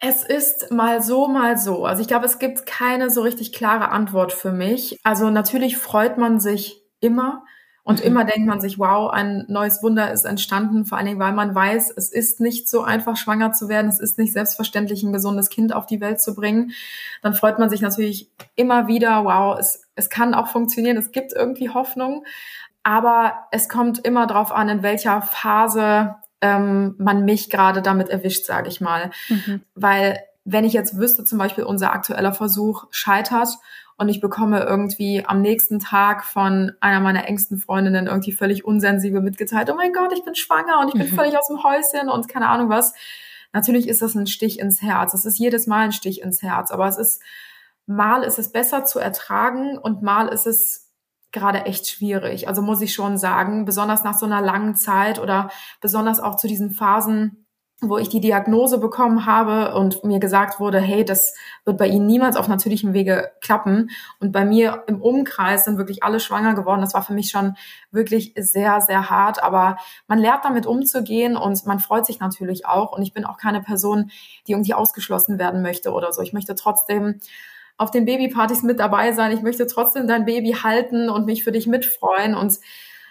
[0.00, 1.86] Es ist mal so, mal so.
[1.86, 4.98] Also ich glaube, es gibt keine so richtig klare Antwort für mich.
[5.02, 7.42] Also natürlich freut man sich immer,
[7.84, 8.06] und mhm.
[8.06, 11.54] immer denkt man sich, wow, ein neues Wunder ist entstanden, vor allen Dingen, weil man
[11.54, 13.88] weiß, es ist nicht so einfach, schwanger zu werden.
[13.88, 16.72] Es ist nicht selbstverständlich, ein gesundes Kind auf die Welt zu bringen.
[17.22, 21.34] Dann freut man sich natürlich immer wieder, wow, es, es kann auch funktionieren, es gibt
[21.34, 22.24] irgendwie Hoffnung.
[22.82, 28.46] Aber es kommt immer darauf an, in welcher Phase ähm, man mich gerade damit erwischt,
[28.46, 29.10] sage ich mal.
[29.28, 29.62] Mhm.
[29.74, 33.48] Weil wenn ich jetzt wüsste, zum Beispiel unser aktueller Versuch scheitert
[33.96, 39.20] und ich bekomme irgendwie am nächsten Tag von einer meiner engsten Freundinnen irgendwie völlig unsensibel
[39.20, 41.14] mitgeteilt, oh mein Gott, ich bin schwanger und ich bin mhm.
[41.14, 42.94] völlig aus dem Häuschen und keine Ahnung was.
[43.52, 45.14] Natürlich ist das ein Stich ins Herz.
[45.14, 47.22] Es ist jedes Mal ein Stich ins Herz, aber es ist,
[47.86, 50.90] mal ist es besser zu ertragen und mal ist es
[51.30, 52.48] gerade echt schwierig.
[52.48, 56.48] Also muss ich schon sagen, besonders nach so einer langen Zeit oder besonders auch zu
[56.48, 57.43] diesen Phasen,
[57.88, 62.06] wo ich die Diagnose bekommen habe und mir gesagt wurde, hey, das wird bei Ihnen
[62.06, 63.90] niemals auf natürlichem Wege klappen.
[64.20, 66.80] Und bei mir im Umkreis sind wirklich alle schwanger geworden.
[66.80, 67.56] Das war für mich schon
[67.90, 69.42] wirklich sehr, sehr hart.
[69.42, 69.76] Aber
[70.06, 72.92] man lernt damit umzugehen und man freut sich natürlich auch.
[72.92, 74.10] Und ich bin auch keine Person,
[74.46, 76.22] die irgendwie ausgeschlossen werden möchte oder so.
[76.22, 77.20] Ich möchte trotzdem
[77.76, 79.32] auf den Babypartys mit dabei sein.
[79.32, 82.34] Ich möchte trotzdem dein Baby halten und mich für dich mitfreuen.
[82.34, 82.58] Und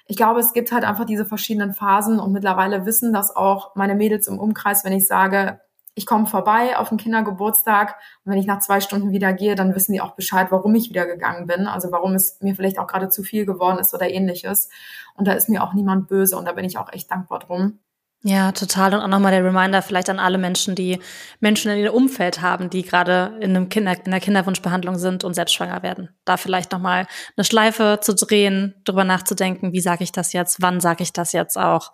[0.05, 3.95] ich glaube, es gibt halt einfach diese verschiedenen Phasen und mittlerweile wissen das auch meine
[3.95, 5.61] Mädels im Umkreis, wenn ich sage,
[5.95, 7.95] ich komme vorbei auf den Kindergeburtstag
[8.25, 10.89] und wenn ich nach zwei Stunden wieder gehe, dann wissen die auch Bescheid, warum ich
[10.89, 14.09] wieder gegangen bin, also warum es mir vielleicht auch gerade zu viel geworden ist oder
[14.09, 14.69] ähnliches.
[15.15, 17.79] Und da ist mir auch niemand böse und da bin ich auch echt dankbar drum.
[18.25, 18.93] Ja, total.
[18.93, 20.99] Und auch nochmal der Reminder vielleicht an alle Menschen, die
[21.41, 25.33] Menschen in ihrem Umfeld haben, die gerade in einem Kinder, in der Kinderwunschbehandlung sind und
[25.33, 26.09] selbst schwanger werden.
[26.23, 27.05] Da vielleicht nochmal
[27.35, 31.33] eine Schleife zu drehen, drüber nachzudenken, wie sage ich das jetzt, wann sage ich das
[31.33, 31.91] jetzt auch.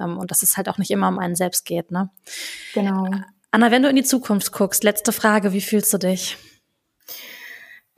[0.00, 2.10] Ähm, und dass es halt auch nicht immer um einen selbst geht, ne?
[2.74, 3.08] Genau.
[3.52, 6.36] Anna, wenn du in die Zukunft guckst, letzte Frage, wie fühlst du dich?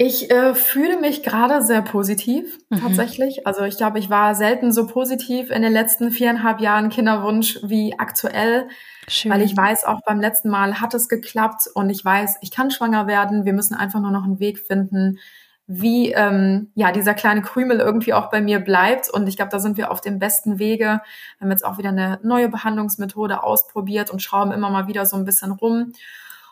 [0.02, 2.80] Ich äh, fühle mich gerade sehr positiv, mhm.
[2.80, 3.46] tatsächlich.
[3.46, 7.98] Also ich glaube, ich war selten so positiv in den letzten viereinhalb Jahren Kinderwunsch wie
[7.98, 8.70] aktuell.
[9.08, 9.30] Schön.
[9.30, 12.70] Weil ich weiß, auch beim letzten Mal hat es geklappt und ich weiß, ich kann
[12.70, 13.44] schwanger werden.
[13.44, 15.18] Wir müssen einfach nur noch einen Weg finden,
[15.66, 19.10] wie ähm, ja dieser kleine Krümel irgendwie auch bei mir bleibt.
[19.10, 21.02] Und ich glaube, da sind wir auf dem besten Wege.
[21.36, 25.18] Wir haben jetzt auch wieder eine neue Behandlungsmethode ausprobiert und schrauben immer mal wieder so
[25.18, 25.92] ein bisschen rum.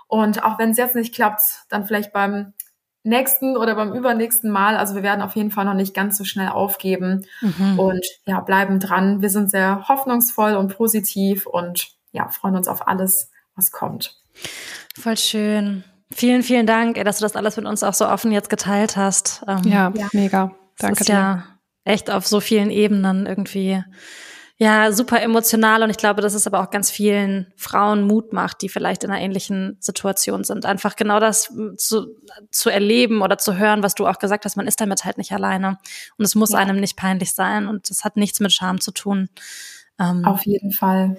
[0.06, 2.52] Und auch wenn es jetzt nicht klappt, dann vielleicht beim
[3.08, 4.76] nächsten oder beim übernächsten Mal.
[4.76, 7.78] Also wir werden auf jeden Fall noch nicht ganz so schnell aufgeben mhm.
[7.78, 9.22] und ja, bleiben dran.
[9.22, 14.16] Wir sind sehr hoffnungsvoll und positiv und ja, freuen uns auf alles, was kommt.
[14.98, 15.84] Voll schön.
[16.10, 19.44] Vielen, vielen Dank, dass du das alles mit uns auch so offen jetzt geteilt hast.
[19.46, 20.52] Ähm, ja, ja, mega.
[20.78, 21.14] Danke ist dir.
[21.14, 21.44] ja
[21.84, 23.82] echt auf so vielen Ebenen irgendwie
[24.60, 28.60] ja, super emotional und ich glaube, dass es aber auch ganz vielen Frauen Mut macht,
[28.60, 30.66] die vielleicht in einer ähnlichen Situation sind.
[30.66, 32.16] Einfach genau das zu,
[32.50, 35.30] zu erleben oder zu hören, was du auch gesagt hast, man ist damit halt nicht
[35.30, 35.78] alleine
[36.16, 36.58] und es muss ja.
[36.58, 39.28] einem nicht peinlich sein und es hat nichts mit Scham zu tun.
[40.00, 41.16] Ähm, Auf jeden Fall.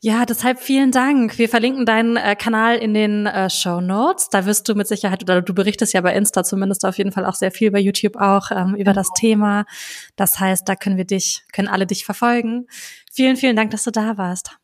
[0.00, 1.38] Ja, deshalb vielen Dank.
[1.38, 4.28] Wir verlinken deinen äh, Kanal in den äh, Show Notes.
[4.30, 7.24] Da wirst du mit Sicherheit, oder du berichtest ja bei Insta zumindest auf jeden Fall
[7.24, 8.94] auch sehr viel, bei YouTube auch ähm, über genau.
[8.94, 9.64] das Thema.
[10.16, 12.66] Das heißt, da können wir dich, können alle dich verfolgen.
[13.12, 14.58] Vielen, vielen Dank, dass du da warst.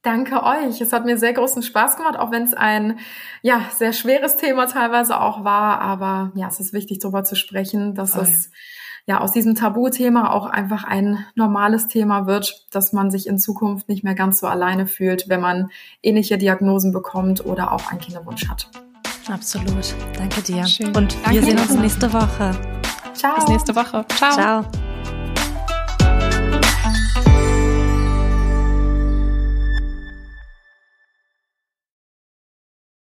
[0.00, 0.80] Danke euch.
[0.80, 2.98] Es hat mir sehr großen Spaß gemacht, auch wenn es ein
[3.42, 5.80] ja sehr schweres Thema teilweise auch war.
[5.80, 8.24] Aber ja, es ist wichtig, darüber zu sprechen, dass Voll.
[8.24, 8.50] es
[9.06, 13.88] ja aus diesem Tabuthema auch einfach ein normales Thema wird, dass man sich in Zukunft
[13.88, 15.70] nicht mehr ganz so alleine fühlt, wenn man
[16.02, 18.68] ähnliche Diagnosen bekommt oder auch einen Kinderwunsch hat.
[19.28, 19.94] Absolut.
[20.16, 20.66] Danke dir.
[20.66, 20.88] Schön.
[20.88, 22.52] Und Danke wir sehen uns nächste Woche.
[23.14, 23.34] Ciao.
[23.36, 24.04] Bis nächste Woche.
[24.08, 24.32] Ciao.
[24.32, 24.64] Ciao.